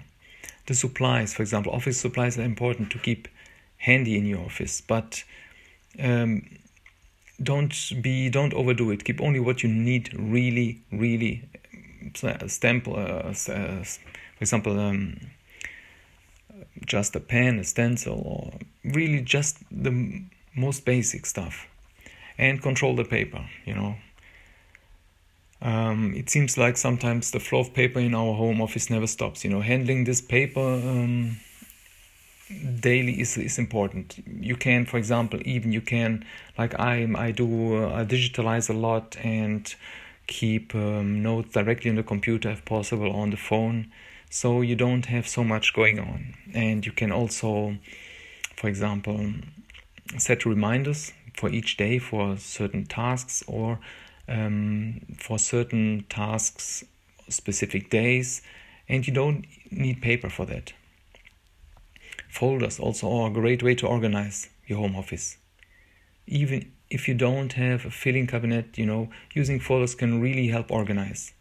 the 0.67 0.73
supplies, 0.73 1.33
for 1.33 1.41
example, 1.41 1.71
office 1.73 1.99
supplies 1.99 2.37
are 2.37 2.43
important 2.43 2.91
to 2.91 2.99
keep 2.99 3.27
handy 3.77 4.17
in 4.17 4.25
your 4.25 4.45
office, 4.45 4.81
but 4.81 5.23
um, 5.99 6.47
don't 7.41 7.75
be 8.01 8.29
don't 8.29 8.53
overdo 8.53 8.91
it. 8.91 9.03
Keep 9.03 9.21
only 9.21 9.39
what 9.39 9.63
you 9.63 9.69
need 9.69 10.13
really, 10.13 10.81
really. 10.91 11.43
Stamp, 12.47 12.87
uh, 12.87 13.31
for 13.31 13.83
example, 14.41 14.79
um, 14.79 15.19
just 16.85 17.15
a 17.15 17.19
pen, 17.19 17.59
a 17.59 17.63
stencil, 17.63 18.21
or 18.25 18.59
really 18.83 19.21
just 19.21 19.57
the 19.71 20.23
most 20.55 20.83
basic 20.83 21.25
stuff, 21.25 21.67
and 22.41 22.61
control 22.61 22.95
the 22.95 23.05
paper. 23.05 23.45
You 23.65 23.75
know. 23.75 23.95
Um, 25.63 26.13
it 26.15 26.27
seems 26.27 26.57
like 26.57 26.75
sometimes 26.75 27.29
the 27.29 27.39
flow 27.39 27.59
of 27.59 27.73
paper 27.73 27.99
in 27.99 28.15
our 28.15 28.33
home 28.33 28.59
office 28.61 28.89
never 28.89 29.07
stops. 29.07 29.45
You 29.45 29.51
know, 29.51 29.61
handling 29.61 30.03
this 30.03 30.19
paper. 30.19 30.59
Um, 30.59 31.37
daily 32.79 33.21
is, 33.21 33.37
is 33.37 33.57
important 33.57 34.21
you 34.41 34.55
can 34.55 34.85
for 34.85 34.97
example 34.97 35.39
even 35.45 35.71
you 35.71 35.81
can 35.81 36.21
like 36.57 36.77
i 36.79 37.07
i 37.15 37.31
do 37.31 37.77
uh, 37.77 37.93
i 37.93 38.03
digitalize 38.03 38.69
a 38.69 38.73
lot 38.73 39.15
and 39.23 39.75
keep 40.27 40.75
um, 40.75 41.23
notes 41.23 41.53
directly 41.53 41.89
on 41.89 41.95
the 41.95 42.03
computer 42.03 42.49
if 42.49 42.63
possible 42.65 43.11
on 43.11 43.29
the 43.29 43.37
phone 43.37 43.91
so 44.29 44.61
you 44.61 44.75
don't 44.75 45.05
have 45.05 45.27
so 45.27 45.43
much 45.43 45.73
going 45.73 45.99
on 45.99 46.33
and 46.53 46.85
you 46.85 46.91
can 46.91 47.11
also 47.11 47.77
for 48.55 48.67
example 48.67 49.33
set 50.17 50.45
reminders 50.45 51.13
for 51.33 51.49
each 51.49 51.77
day 51.77 51.99
for 51.99 52.37
certain 52.37 52.85
tasks 52.85 53.43
or 53.47 53.79
um, 54.27 55.01
for 55.17 55.39
certain 55.39 56.05
tasks 56.09 56.83
specific 57.29 57.89
days 57.89 58.41
and 58.87 59.07
you 59.07 59.13
don't 59.13 59.45
need 59.71 60.01
paper 60.01 60.29
for 60.29 60.45
that 60.45 60.73
Folders 62.31 62.79
also 62.79 63.11
are 63.11 63.27
a 63.27 63.33
great 63.33 63.61
way 63.61 63.75
to 63.75 63.85
organize 63.85 64.49
your 64.65 64.79
home 64.79 64.95
office. 64.95 65.37
Even 66.25 66.71
if 66.89 67.05
you 67.07 67.13
don't 67.13 67.51
have 67.53 67.85
a 67.85 67.91
filing 67.91 68.25
cabinet, 68.25 68.77
you 68.77 68.85
know, 68.85 69.09
using 69.33 69.59
folders 69.59 69.95
can 69.95 70.21
really 70.21 70.47
help 70.47 70.71
organize. 70.71 71.33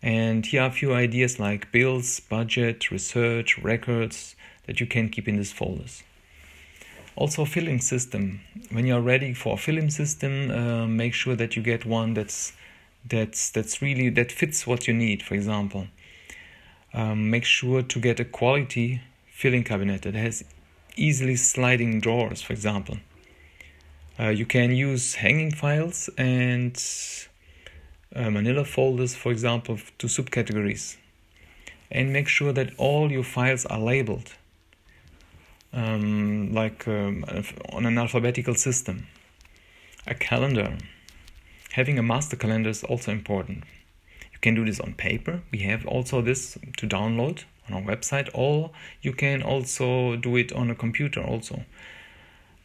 And 0.00 0.46
here 0.46 0.62
are 0.62 0.68
a 0.68 0.72
few 0.72 0.94
ideas 0.94 1.40
like 1.40 1.72
bills, 1.72 2.20
budget, 2.20 2.92
research, 2.92 3.58
records 3.58 4.36
that 4.66 4.78
you 4.78 4.86
can 4.86 5.08
keep 5.08 5.26
in 5.26 5.36
these 5.36 5.52
folders. 5.52 6.04
Also, 7.20 7.44
filling 7.44 7.80
system. 7.80 8.40
When 8.70 8.86
you're 8.86 9.00
ready 9.00 9.34
for 9.34 9.54
a 9.54 9.56
filling 9.56 9.90
system, 9.90 10.52
uh, 10.52 10.86
make 10.86 11.14
sure 11.14 11.34
that 11.34 11.56
you 11.56 11.62
get 11.62 11.84
one 11.84 12.14
that's 12.14 12.52
that's 13.04 13.50
that's 13.50 13.82
really 13.82 14.08
that 14.10 14.30
fits 14.30 14.68
what 14.68 14.86
you 14.86 14.94
need. 14.94 15.24
For 15.24 15.34
example, 15.34 15.88
um, 16.94 17.28
make 17.28 17.44
sure 17.44 17.82
to 17.82 17.98
get 17.98 18.20
a 18.20 18.24
quality 18.24 19.00
filling 19.26 19.64
cabinet 19.64 20.02
that 20.02 20.14
has 20.14 20.44
easily 20.94 21.34
sliding 21.34 22.00
drawers, 22.00 22.40
for 22.40 22.52
example. 22.52 22.98
Uh, 24.20 24.28
you 24.28 24.46
can 24.46 24.70
use 24.70 25.16
hanging 25.16 25.50
files 25.50 26.08
and 26.16 26.80
uh, 28.14 28.30
manila 28.30 28.64
folders, 28.64 29.16
for 29.16 29.32
example, 29.32 29.76
to 29.98 30.06
subcategories. 30.06 30.96
And 31.90 32.12
make 32.12 32.28
sure 32.28 32.52
that 32.52 32.74
all 32.78 33.10
your 33.10 33.24
files 33.24 33.66
are 33.66 33.80
labeled, 33.80 34.34
um, 35.72 36.52
like 36.52 36.86
um, 36.88 37.24
on 37.72 37.86
an 37.86 37.98
alphabetical 37.98 38.54
system. 38.54 39.06
A 40.06 40.14
calendar. 40.14 40.78
Having 41.72 41.98
a 41.98 42.02
master 42.02 42.36
calendar 42.36 42.70
is 42.70 42.82
also 42.84 43.12
important. 43.12 43.64
You 44.32 44.38
can 44.40 44.54
do 44.54 44.64
this 44.64 44.80
on 44.80 44.94
paper. 44.94 45.42
We 45.52 45.60
have 45.60 45.86
also 45.86 46.22
this 46.22 46.56
to 46.78 46.86
download 46.86 47.44
on 47.68 47.76
our 47.76 47.82
website 47.82 48.28
or 48.34 48.70
you 49.02 49.12
can 49.12 49.42
also 49.42 50.16
do 50.16 50.36
it 50.36 50.52
on 50.52 50.70
a 50.70 50.74
computer 50.74 51.22
also 51.22 51.64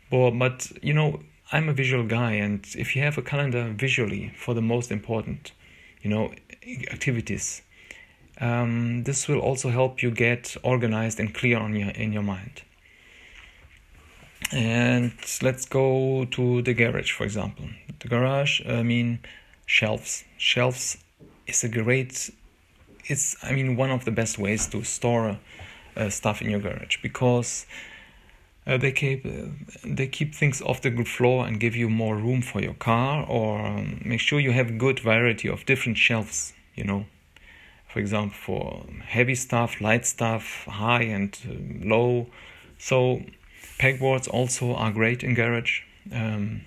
but, 0.09 0.31
but 0.31 0.71
you 0.81 0.93
know 0.93 1.19
i'm 1.51 1.69
a 1.69 1.73
visual 1.73 2.05
guy 2.05 2.33
and 2.33 2.65
if 2.77 2.95
you 2.95 3.01
have 3.01 3.17
a 3.17 3.21
calendar 3.21 3.73
visually 3.75 4.31
for 4.37 4.53
the 4.53 4.61
most 4.61 4.91
important 4.91 5.51
you 6.01 6.09
know 6.09 6.31
activities 6.91 7.61
um, 8.41 9.03
this 9.03 9.27
will 9.27 9.39
also 9.39 9.69
help 9.69 10.01
you 10.01 10.09
get 10.09 10.55
organized 10.63 11.19
and 11.19 11.33
clear 11.33 11.57
on 11.57 11.75
your 11.75 11.89
in 11.89 12.11
your 12.11 12.23
mind 12.23 12.63
and 14.51 15.13
let's 15.41 15.65
go 15.65 16.25
to 16.25 16.61
the 16.61 16.73
garage 16.73 17.11
for 17.11 17.23
example. 17.23 17.65
The 17.99 18.07
garage 18.07 18.61
i 18.67 18.83
mean 18.83 19.19
shelves. 19.65 20.23
Shelves 20.37 20.97
is 21.47 21.63
a 21.63 21.69
great 21.69 22.31
it's 23.05 23.35
I 23.43 23.53
mean 23.53 23.75
one 23.75 23.91
of 23.91 24.05
the 24.05 24.11
best 24.11 24.37
ways 24.39 24.67
to 24.67 24.83
store 24.83 25.39
uh, 25.95 26.09
stuff 26.09 26.41
in 26.41 26.49
your 26.49 26.59
garage 26.59 26.97
because 27.01 27.65
uh, 28.65 28.77
they 28.77 28.91
keep 28.91 29.25
uh, 29.25 29.49
they 29.85 30.07
keep 30.07 30.33
things 30.33 30.61
off 30.61 30.81
the 30.81 30.91
floor 31.03 31.45
and 31.45 31.59
give 31.59 31.75
you 31.75 31.89
more 31.89 32.15
room 32.15 32.41
for 32.41 32.61
your 32.61 32.73
car 32.75 33.25
or 33.27 33.65
um, 33.65 34.01
make 34.05 34.19
sure 34.19 34.39
you 34.39 34.51
have 34.51 34.77
good 34.77 34.99
variety 34.99 35.49
of 35.49 35.65
different 35.65 35.97
shelves 35.97 36.53
you 36.75 36.83
know. 36.83 37.05
For 37.87 37.99
example 37.99 38.35
for 38.35 38.85
heavy 39.05 39.35
stuff 39.35 39.81
light 39.81 40.05
stuff 40.05 40.65
high 40.65 41.03
and 41.03 41.37
uh, 41.47 41.87
low. 41.87 42.27
So 42.77 43.21
pegboards 43.83 44.27
also 44.37 44.73
are 44.83 44.91
great 44.91 45.23
in 45.23 45.33
garage 45.33 45.81
um, 46.11 46.61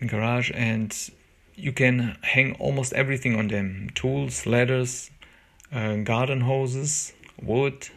in 0.00 0.06
garage 0.08 0.50
and 0.54 1.10
you 1.54 1.72
can 1.72 2.16
hang 2.22 2.48
almost 2.66 2.92
everything 2.92 3.34
on 3.40 3.48
them 3.48 3.68
tools 3.94 4.46
ladders 4.46 5.10
uh, 5.72 5.96
garden 5.96 6.40
hoses, 6.40 7.12
wood, 7.42 7.88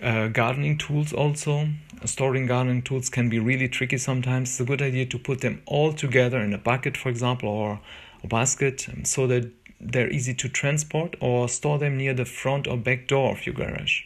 uh, 0.00 0.28
gardening 0.28 0.78
tools 0.78 1.12
also. 1.12 1.68
Storing 2.04 2.46
gardening 2.46 2.82
tools 2.82 3.08
can 3.08 3.28
be 3.28 3.38
really 3.38 3.68
tricky 3.68 3.98
sometimes. 3.98 4.50
It's 4.50 4.60
a 4.60 4.64
good 4.64 4.82
idea 4.82 5.06
to 5.06 5.18
put 5.18 5.40
them 5.40 5.62
all 5.66 5.92
together 5.92 6.40
in 6.40 6.52
a 6.52 6.58
bucket, 6.58 6.96
for 6.96 7.08
example, 7.08 7.48
or 7.48 7.80
a 8.24 8.26
basket 8.26 8.88
so 9.04 9.26
that 9.26 9.50
they're 9.80 10.10
easy 10.10 10.34
to 10.34 10.48
transport 10.48 11.16
or 11.20 11.48
store 11.48 11.78
them 11.78 11.96
near 11.96 12.14
the 12.14 12.24
front 12.24 12.66
or 12.66 12.76
back 12.76 13.08
door 13.08 13.32
of 13.32 13.46
your 13.46 13.54
garage. 13.54 14.02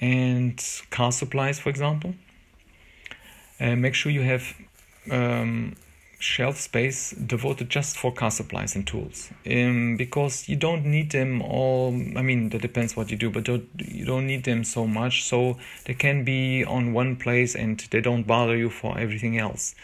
And 0.00 0.62
car 0.90 1.12
supplies, 1.12 1.58
for 1.58 1.70
example. 1.70 2.14
Uh, 3.60 3.74
make 3.74 3.94
sure 3.94 4.12
you 4.12 4.22
have 4.22 4.54
um, 5.10 5.74
shelf 6.20 6.56
space 6.58 7.12
devoted 7.12 7.68
just 7.70 7.96
for 7.96 8.12
car 8.12 8.30
supplies 8.30 8.74
and 8.74 8.86
tools. 8.86 9.30
Um, 9.48 9.96
because 9.96 10.48
you 10.48 10.56
don't 10.56 10.84
need 10.84 11.12
them 11.12 11.42
all 11.42 11.94
i 12.16 12.22
mean 12.22 12.48
that 12.50 12.60
depends 12.60 12.96
what 12.96 13.10
you 13.10 13.16
do 13.16 13.30
but 13.30 13.44
don't, 13.44 13.68
you 13.78 14.04
don't 14.04 14.26
need 14.26 14.44
them 14.44 14.64
so 14.64 14.86
much. 14.86 15.24
So 15.24 15.58
they 15.84 15.94
can 15.94 16.24
be 16.24 16.64
on 16.64 16.92
one 16.92 17.16
place 17.16 17.54
and 17.54 17.78
they 17.90 18.00
don't 18.00 18.26
bother 18.26 18.56
you 18.56 18.70
for 18.70 18.98
everything 18.98 19.38
else. 19.38 19.74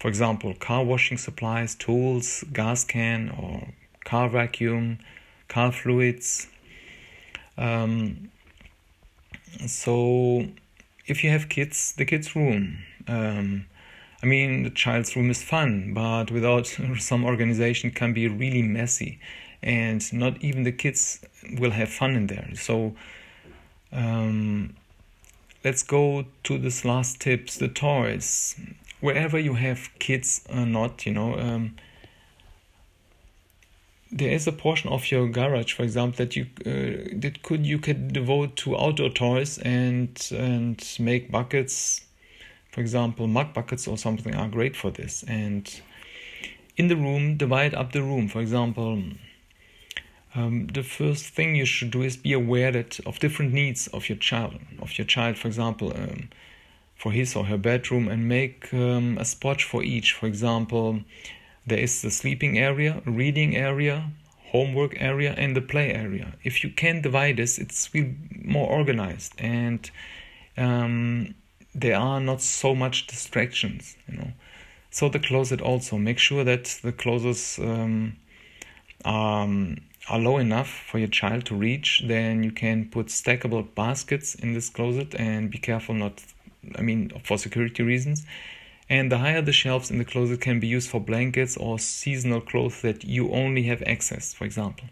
For 0.00 0.08
example 0.08 0.54
car 0.54 0.82
washing 0.84 1.18
supplies 1.18 1.74
tools 1.74 2.44
gas 2.52 2.84
can 2.84 3.30
or 3.30 3.68
car 4.04 4.28
vacuum 4.28 4.98
car 5.48 5.72
fluids. 5.72 6.48
Um, 7.58 8.30
so 9.66 10.46
if 11.06 11.22
you 11.24 11.30
have 11.30 11.48
kids 11.48 11.92
the 11.92 12.04
kids 12.04 12.34
room 12.36 12.78
um, 13.08 13.66
I 14.22 14.26
mean, 14.26 14.62
the 14.62 14.70
child's 14.70 15.16
room 15.16 15.30
is 15.30 15.42
fun, 15.42 15.92
but 15.94 16.30
without 16.30 16.66
some 16.98 17.24
organization 17.24 17.90
can 17.90 18.12
be 18.12 18.28
really 18.28 18.62
messy, 18.62 19.18
and 19.62 20.12
not 20.12 20.42
even 20.42 20.62
the 20.62 20.72
kids 20.72 21.20
will 21.58 21.72
have 21.72 21.88
fun 21.88 22.14
in 22.14 22.28
there. 22.28 22.50
So, 22.54 22.94
um, 23.92 24.76
let's 25.64 25.82
go 25.82 26.26
to 26.44 26.58
this 26.58 26.84
last 26.84 27.20
tips: 27.20 27.56
the 27.56 27.68
toys. 27.68 28.54
Wherever 29.00 29.36
you 29.36 29.54
have 29.54 29.90
kids 29.98 30.42
or 30.48 30.64
not, 30.64 31.04
you 31.04 31.12
know, 31.12 31.36
um, 31.36 31.74
there 34.12 34.30
is 34.30 34.46
a 34.46 34.52
portion 34.52 34.90
of 34.90 35.10
your 35.10 35.26
garage, 35.28 35.72
for 35.72 35.82
example, 35.82 36.18
that 36.18 36.36
you 36.36 36.46
uh, 36.66 37.18
that 37.20 37.42
could 37.42 37.66
you 37.66 37.78
could 37.78 38.12
devote 38.12 38.56
to 38.56 38.76
outdoor 38.78 39.10
toys 39.10 39.58
and 39.58 40.28
and 40.32 40.96
make 41.00 41.30
buckets 41.30 42.02
for 42.72 42.80
example, 42.80 43.26
mug 43.26 43.52
buckets 43.52 43.86
or 43.86 43.98
something 43.98 44.34
are 44.34 44.48
great 44.48 44.74
for 44.74 44.90
this. 44.90 45.22
And 45.28 45.70
in 46.78 46.88
the 46.88 46.96
room, 46.96 47.36
divide 47.36 47.74
up 47.74 47.92
the 47.92 48.02
room. 48.02 48.28
For 48.28 48.40
example, 48.40 49.02
um, 50.34 50.68
the 50.68 50.82
first 50.82 51.26
thing 51.26 51.54
you 51.54 51.66
should 51.66 51.90
do 51.90 52.00
is 52.00 52.16
be 52.16 52.32
aware 52.32 52.72
that 52.72 52.98
of 53.00 53.18
different 53.18 53.52
needs 53.52 53.88
of 53.88 54.08
your 54.08 54.16
child. 54.16 54.58
Of 54.80 54.96
your 54.96 55.06
child, 55.06 55.36
for 55.36 55.48
example, 55.48 55.92
um, 55.94 56.30
for 56.96 57.12
his 57.12 57.36
or 57.36 57.44
her 57.44 57.58
bedroom, 57.58 58.08
and 58.08 58.26
make 58.26 58.72
um, 58.72 59.18
a 59.18 59.26
spot 59.26 59.60
for 59.60 59.82
each. 59.82 60.14
For 60.14 60.26
example, 60.26 61.02
there 61.66 61.78
is 61.78 62.02
the 62.02 62.10
sleeping 62.10 62.58
area, 62.58 63.02
reading 63.06 63.56
area, 63.56 64.10
homework 64.50 65.00
area, 65.00 65.34
and 65.36 65.56
the 65.56 65.60
play 65.60 65.92
area. 65.92 66.34
If 66.42 66.62
you 66.64 66.70
can 66.70 67.00
divide 67.00 67.36
this, 67.36 67.58
it's 67.58 67.88
more 68.44 68.68
organized. 68.68 69.34
And 69.38 69.90
um, 70.56 71.34
there 71.74 71.96
are 71.96 72.20
not 72.20 72.42
so 72.42 72.74
much 72.74 73.06
distractions 73.06 73.96
you 74.08 74.18
know. 74.18 74.32
So 74.90 75.08
the 75.08 75.18
closet 75.18 75.62
also. 75.62 75.96
Make 75.96 76.18
sure 76.18 76.44
that 76.44 76.64
the 76.82 76.92
closets 76.92 77.58
um, 77.58 78.16
um, 79.06 79.78
are 80.10 80.18
low 80.18 80.36
enough 80.36 80.68
for 80.68 80.98
your 80.98 81.08
child 81.08 81.46
to 81.46 81.54
reach. 81.54 82.02
Then 82.06 82.42
you 82.42 82.52
can 82.52 82.90
put 82.90 83.06
stackable 83.06 83.74
baskets 83.74 84.34
in 84.34 84.52
this 84.52 84.68
closet 84.68 85.14
and 85.14 85.50
be 85.50 85.58
careful 85.58 85.94
not 85.94 86.22
i 86.76 86.82
mean 86.82 87.10
for 87.24 87.36
security 87.38 87.82
reasons 87.82 88.24
And 88.92 89.10
the 89.10 89.16
higher 89.16 89.40
the 89.40 89.54
shelves 89.54 89.90
in 89.90 89.96
the 89.96 90.04
closet 90.04 90.42
can 90.42 90.60
be 90.60 90.66
used 90.66 90.90
for 90.90 91.00
blankets 91.00 91.56
or 91.56 91.78
seasonal 91.78 92.42
clothes 92.42 92.82
that 92.82 93.04
you 93.04 93.32
only 93.32 93.62
have 93.62 93.82
access, 93.86 94.34
for 94.34 94.44
example. 94.44 94.84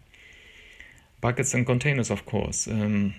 Buckets 1.21 1.53
and 1.53 1.67
containers, 1.67 2.09
of 2.09 2.25
course, 2.25 2.67
um, 2.67 3.13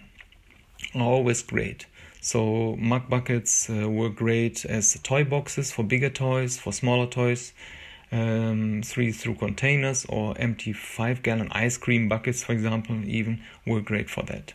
are 0.96 1.02
always 1.02 1.40
great. 1.40 1.86
So, 2.20 2.74
mug 2.80 3.08
buckets 3.08 3.70
uh, 3.70 3.88
were 3.88 4.08
great 4.08 4.64
as 4.64 4.98
toy 5.04 5.22
boxes 5.22 5.70
for 5.70 5.84
bigger 5.84 6.10
toys, 6.10 6.58
for 6.58 6.72
smaller 6.72 7.06
toys, 7.06 7.52
um, 8.10 8.82
three 8.84 9.12
through 9.12 9.36
containers, 9.36 10.04
or 10.08 10.34
empty 10.36 10.72
five 10.72 11.22
gallon 11.22 11.48
ice 11.52 11.78
cream 11.78 12.08
buckets, 12.08 12.42
for 12.42 12.54
example, 12.54 12.96
even 13.04 13.40
were 13.64 13.80
great 13.80 14.10
for 14.10 14.24
that. 14.24 14.52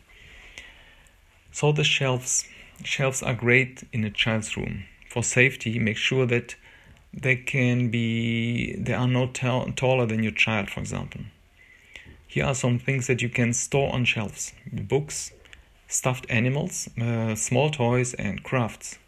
So, 1.53 1.71
the 1.71 1.85
shelves 1.85 2.43
shelves 2.83 3.23
are 3.23 3.33
great 3.33 3.85
in 3.93 4.03
a 4.03 4.09
child's 4.09 4.57
room. 4.57 4.83
For 5.17 5.23
safety, 5.23 5.79
make 5.79 5.97
sure 5.97 6.27
that 6.27 6.53
they 7.11 7.37
can 7.37 7.89
be 7.89 8.75
they 8.75 8.93
are 8.93 9.07
not 9.07 9.33
t- 9.33 9.71
taller 9.75 10.05
than 10.05 10.21
your 10.21 10.31
child, 10.31 10.69
for 10.69 10.79
example. 10.79 11.21
Here 12.27 12.45
are 12.45 12.53
some 12.53 12.77
things 12.77 13.07
that 13.07 13.23
you 13.23 13.29
can 13.29 13.51
store 13.53 13.91
on 13.91 14.05
shelves: 14.05 14.53
books, 14.71 15.31
stuffed 15.87 16.27
animals, 16.29 16.87
uh, 17.01 17.33
small 17.33 17.71
toys, 17.71 18.13
and 18.13 18.43
crafts. 18.43 18.99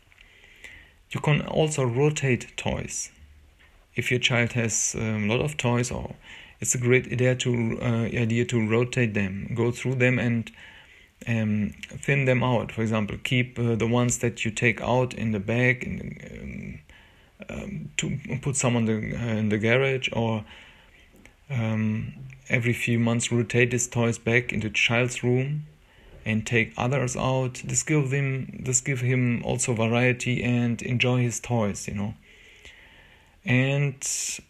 You 1.11 1.19
can 1.19 1.41
also 1.41 1.83
rotate 1.83 2.57
toys. 2.57 3.11
If 3.93 4.09
your 4.09 4.19
child 4.19 4.53
has 4.53 4.95
um, 4.97 5.29
a 5.29 5.35
lot 5.35 5.45
of 5.45 5.57
toys, 5.57 5.91
or 5.91 6.15
it's 6.59 6.73
a 6.73 6.79
great 6.79 7.05
idea 7.11 7.35
to 7.35 7.77
uh, 7.83 8.05
idea 8.25 8.45
to 8.45 8.67
rotate 8.67 9.13
them, 9.13 9.51
go 9.53 9.69
through 9.69 9.97
them 9.99 10.17
and 10.17 10.51
um, 11.27 11.73
thin 11.87 12.25
them 12.25 12.43
out. 12.43 12.71
For 12.71 12.81
example, 12.81 13.17
keep 13.23 13.59
uh, 13.59 13.75
the 13.75 13.87
ones 13.87 14.19
that 14.19 14.45
you 14.45 14.51
take 14.51 14.81
out 14.81 15.13
in 15.13 15.31
the 15.31 15.39
bag, 15.39 15.81
the, 15.81 16.41
um, 16.41 16.79
um, 17.49 17.89
to 17.97 18.19
put 18.41 18.55
some 18.55 18.75
on 18.75 18.85
the 18.85 18.93
uh, 18.93 19.37
in 19.37 19.49
the 19.49 19.57
garage, 19.57 20.09
or 20.13 20.45
um, 21.49 22.13
every 22.47 22.73
few 22.73 22.99
months 22.99 23.31
rotate 23.31 23.71
these 23.71 23.87
toys 23.87 24.17
back 24.17 24.53
into 24.53 24.69
child's 24.69 25.23
room 25.23 25.65
and 26.25 26.45
take 26.45 26.73
others 26.77 27.15
out. 27.15 27.61
This 27.65 27.83
give 27.83 28.11
him 28.11 28.61
this 28.63 28.81
give 28.81 29.01
him 29.01 29.41
also 29.43 29.73
variety 29.73 30.43
and 30.43 30.81
enjoy 30.81 31.21
his 31.21 31.39
toys, 31.39 31.87
you 31.87 31.95
know. 31.95 32.13
And 33.45 33.95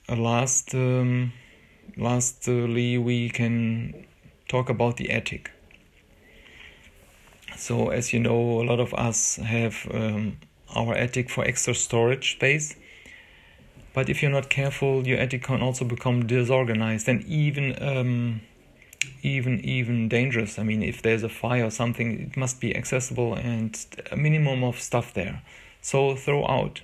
uh, 0.08 0.16
last 0.16 0.74
um, 0.76 1.34
lastly, 1.98 2.98
we 2.98 3.30
can 3.30 4.06
talk 4.48 4.70
about 4.70 4.98
the 4.98 5.12
attic. 5.12 5.52
So, 7.60 7.90
as 7.90 8.14
you 8.14 8.20
know, 8.22 8.62
a 8.62 8.64
lot 8.64 8.80
of 8.80 8.94
us 8.94 9.36
have 9.36 9.86
um, 9.94 10.38
our 10.74 10.94
attic 10.96 11.30
for 11.30 11.44
extra 11.44 11.76
storage 11.76 12.32
space. 12.38 12.76
But 13.94 14.08
if 14.08 14.22
you're 14.22 14.32
not 14.32 14.50
careful, 14.50 15.06
your 15.06 15.20
attic 15.20 15.44
can 15.44 15.62
also 15.62 15.84
become 15.84 16.26
disorganized 16.26 17.10
and 17.10 17.22
even 17.26 17.76
um, 17.84 18.42
even 19.24 19.60
even 19.66 20.08
dangerous. 20.08 20.58
I 20.58 20.64
mean, 20.64 20.82
if 20.82 21.02
there's 21.02 21.24
a 21.24 21.30
fire 21.30 21.66
or 21.66 21.72
something, 21.72 22.22
it 22.32 22.38
must 22.38 22.62
be 22.62 22.74
accessible 22.74 23.34
and 23.34 23.78
a 24.10 24.16
minimum 24.16 24.64
of 24.64 24.80
stuff 24.80 25.14
there. 25.14 25.42
So 25.82 26.16
throw 26.16 26.48
out, 26.48 26.82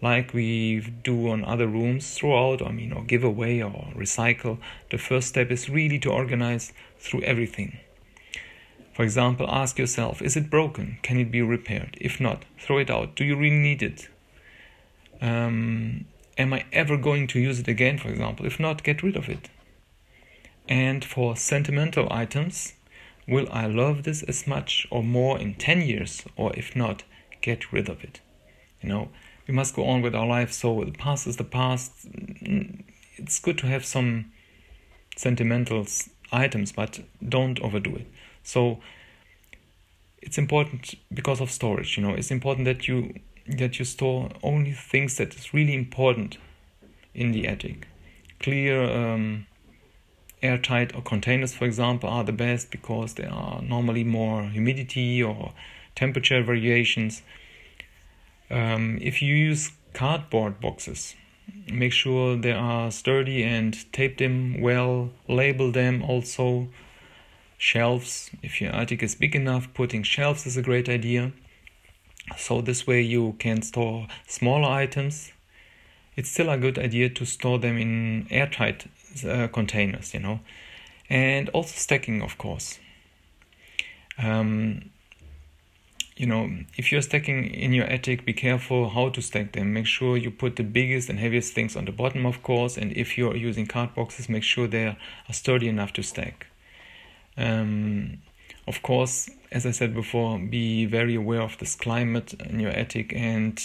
like 0.00 0.32
we 0.32 0.80
do 1.02 1.28
on 1.28 1.44
other 1.44 1.66
rooms. 1.66 2.14
Throw 2.14 2.52
out, 2.52 2.62
I 2.62 2.72
mean, 2.72 2.92
or 2.94 3.02
give 3.02 3.22
away 3.22 3.62
or 3.62 3.92
recycle. 3.94 4.58
The 4.90 4.98
first 4.98 5.28
step 5.28 5.50
is 5.50 5.68
really 5.68 5.98
to 6.00 6.10
organize 6.10 6.72
through 6.98 7.22
everything. 7.22 7.80
For 9.00 9.04
example, 9.04 9.46
ask 9.48 9.78
yourself 9.78 10.20
is 10.20 10.36
it 10.36 10.50
broken? 10.50 10.98
Can 11.00 11.16
it 11.16 11.30
be 11.30 11.40
repaired? 11.40 11.96
If 11.98 12.20
not, 12.20 12.44
throw 12.58 12.76
it 12.76 12.90
out. 12.90 13.14
Do 13.14 13.24
you 13.24 13.34
really 13.34 13.56
need 13.56 13.82
it? 13.82 14.10
Um, 15.22 16.04
am 16.36 16.52
I 16.52 16.66
ever 16.70 16.98
going 16.98 17.26
to 17.28 17.40
use 17.40 17.58
it 17.58 17.66
again, 17.66 17.96
for 17.96 18.10
example? 18.10 18.44
If 18.44 18.60
not, 18.60 18.82
get 18.82 19.02
rid 19.02 19.16
of 19.16 19.30
it. 19.30 19.48
And 20.68 21.02
for 21.02 21.34
sentimental 21.34 22.08
items, 22.12 22.74
will 23.26 23.48
I 23.50 23.64
love 23.68 24.02
this 24.02 24.22
as 24.24 24.46
much 24.46 24.86
or 24.90 25.02
more 25.02 25.38
in 25.38 25.54
10 25.54 25.80
years? 25.80 26.22
Or 26.36 26.52
if 26.54 26.76
not, 26.76 27.02
get 27.40 27.72
rid 27.72 27.88
of 27.88 28.04
it. 28.04 28.20
You 28.82 28.90
know, 28.90 29.08
we 29.48 29.54
must 29.54 29.74
go 29.74 29.86
on 29.86 30.02
with 30.02 30.14
our 30.14 30.26
life, 30.26 30.52
so 30.52 30.84
the 30.84 30.92
past 30.92 31.26
is 31.26 31.38
the 31.38 31.44
past. 31.44 31.90
It's 33.16 33.38
good 33.38 33.56
to 33.60 33.66
have 33.66 33.86
some 33.86 34.30
sentimental 35.16 35.86
items, 36.30 36.72
but 36.72 37.00
don't 37.26 37.58
overdo 37.60 37.96
it. 37.96 38.06
So 38.42 38.80
it's 40.22 40.38
important 40.38 40.94
because 41.12 41.40
of 41.40 41.50
storage. 41.50 41.96
You 41.96 42.02
know, 42.02 42.14
it's 42.14 42.30
important 42.30 42.64
that 42.66 42.88
you 42.88 43.14
that 43.46 43.78
you 43.78 43.84
store 43.84 44.28
only 44.42 44.72
things 44.72 45.16
that 45.16 45.34
is 45.34 45.52
really 45.52 45.74
important 45.74 46.38
in 47.14 47.32
the 47.32 47.48
attic. 47.48 47.88
Clear, 48.38 48.84
um, 48.84 49.46
airtight 50.42 50.94
or 50.94 51.02
containers, 51.02 51.54
for 51.54 51.64
example, 51.64 52.08
are 52.08 52.24
the 52.24 52.32
best 52.32 52.70
because 52.70 53.14
there 53.14 53.30
are 53.30 53.60
normally 53.62 54.04
more 54.04 54.44
humidity 54.44 55.22
or 55.22 55.52
temperature 55.94 56.42
variations. 56.42 57.22
Um, 58.50 58.98
if 59.00 59.20
you 59.22 59.34
use 59.34 59.72
cardboard 59.92 60.60
boxes, 60.60 61.14
make 61.70 61.92
sure 61.92 62.36
they 62.36 62.52
are 62.52 62.90
sturdy 62.90 63.42
and 63.42 63.76
tape 63.92 64.18
them 64.18 64.60
well, 64.60 65.10
label 65.28 65.72
them 65.72 66.02
also 66.02 66.68
shelves. 67.60 68.30
If 68.42 68.60
your 68.60 68.72
attic 68.72 69.02
is 69.02 69.14
big 69.14 69.36
enough, 69.36 69.72
putting 69.74 70.02
shelves 70.02 70.46
is 70.46 70.56
a 70.56 70.62
great 70.62 70.88
idea. 70.88 71.32
So 72.36 72.62
this 72.62 72.86
way 72.86 73.02
you 73.02 73.36
can 73.38 73.60
store 73.62 74.06
smaller 74.26 74.68
items. 74.68 75.32
It's 76.16 76.30
still 76.30 76.48
a 76.48 76.56
good 76.56 76.78
idea 76.78 77.10
to 77.10 77.24
store 77.26 77.58
them 77.58 77.76
in 77.76 78.26
airtight 78.30 78.86
uh, 79.28 79.48
containers, 79.48 80.14
you 80.14 80.20
know, 80.20 80.40
and 81.08 81.50
also 81.50 81.74
stacking, 81.76 82.22
of 82.22 82.38
course. 82.38 82.78
Um, 84.18 84.90
you 86.16 86.26
know, 86.26 86.50
if 86.76 86.90
you're 86.90 87.02
stacking 87.02 87.44
in 87.44 87.72
your 87.72 87.86
attic, 87.86 88.24
be 88.24 88.32
careful 88.32 88.90
how 88.90 89.10
to 89.10 89.20
stack 89.20 89.52
them. 89.52 89.72
Make 89.72 89.86
sure 89.86 90.16
you 90.16 90.30
put 90.30 90.56
the 90.56 90.64
biggest 90.64 91.08
and 91.10 91.18
heaviest 91.18 91.52
things 91.52 91.76
on 91.76 91.84
the 91.84 91.92
bottom, 91.92 92.24
of 92.26 92.42
course, 92.42 92.78
and 92.78 92.92
if 92.96 93.18
you're 93.18 93.36
using 93.36 93.66
card 93.66 93.94
boxes, 93.94 94.28
make 94.28 94.42
sure 94.42 94.66
they 94.66 94.86
are 94.86 94.96
sturdy 95.32 95.68
enough 95.68 95.92
to 95.94 96.02
stack. 96.02 96.49
Um, 97.36 98.18
of 98.66 98.82
course, 98.82 99.30
as 99.50 99.66
I 99.66 99.70
said 99.70 99.94
before, 99.94 100.38
be 100.38 100.84
very 100.86 101.14
aware 101.14 101.42
of 101.42 101.58
this 101.58 101.74
climate 101.74 102.34
in 102.34 102.60
your 102.60 102.70
attic, 102.70 103.12
and 103.14 103.60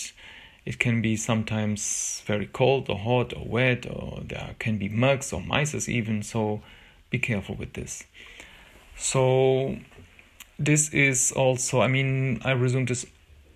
it 0.65 0.79
can 0.79 1.01
be 1.01 1.15
sometimes 1.15 2.23
very 2.25 2.47
cold 2.47 2.89
or 2.89 2.97
hot 2.97 3.33
or 3.33 3.45
wet, 3.45 3.85
or 3.85 4.21
there 4.25 4.55
can 4.59 4.77
be 4.77 4.89
mugs 4.89 5.31
or 5.31 5.41
mice 5.41 5.87
even. 5.87 6.23
So 6.23 6.61
be 7.09 7.19
careful 7.19 7.55
with 7.55 7.73
this. 7.73 8.03
So 8.97 9.77
this 10.57 10.89
is 10.89 11.31
also, 11.31 11.81
I 11.81 11.87
mean, 11.87 12.41
I 12.43 12.51
resumed 12.51 12.87
this 12.87 13.05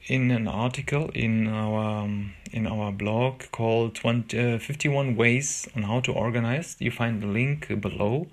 in 0.08 0.32
an 0.32 0.48
article 0.48 1.10
in 1.14 1.48
our 1.48 2.04
um, 2.04 2.34
in 2.52 2.66
our 2.66 2.92
blog 2.92 3.44
called 3.52 3.94
20, 3.96 4.56
uh, 4.56 4.60
51 4.60 5.16
ways 5.16 5.68
on 5.76 5.84
how 5.84 6.00
to 6.02 6.12
organize. 6.12 6.76
You 6.80 6.92
find 6.92 7.22
the 7.22 7.28
link 7.28 7.68
below. 7.80 8.28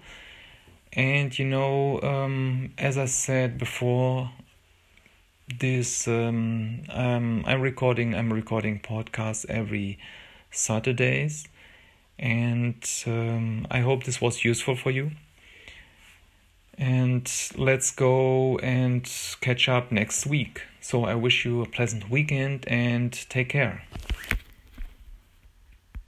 And 0.97 1.39
you 1.39 1.45
know, 1.45 2.01
um, 2.01 2.73
as 2.79 2.97
I 2.97 3.05
said 3.05 3.59
before, 3.59 4.31
this 5.61 6.09
um, 6.09 6.85
um, 6.89 7.45
I'm 7.47 7.61
recording. 7.61 8.15
I'm 8.15 8.33
recording 8.33 8.81
podcasts 8.81 9.45
every 9.51 9.99
Saturdays, 10.51 11.49
and 12.19 12.83
um, 13.07 13.67
I 13.71 13.81
hope 13.81 14.05
this 14.05 14.23
was 14.23 14.43
useful 14.43 14.75
for 14.75 14.91
you. 14.91 15.11
And 16.79 17.31
let's 17.57 17.91
go 17.91 18.59
and 18.59 19.07
catch 19.43 19.69
up 19.69 19.93
next 19.93 20.27
week. 20.27 20.63
So 20.81 21.05
I 21.05 21.15
wish 21.15 21.45
you 21.45 21.61
a 21.61 21.67
pleasant 21.67 22.09
weekend 22.09 22.67
and 22.69 23.13
take 23.29 23.51
care. 23.51 23.83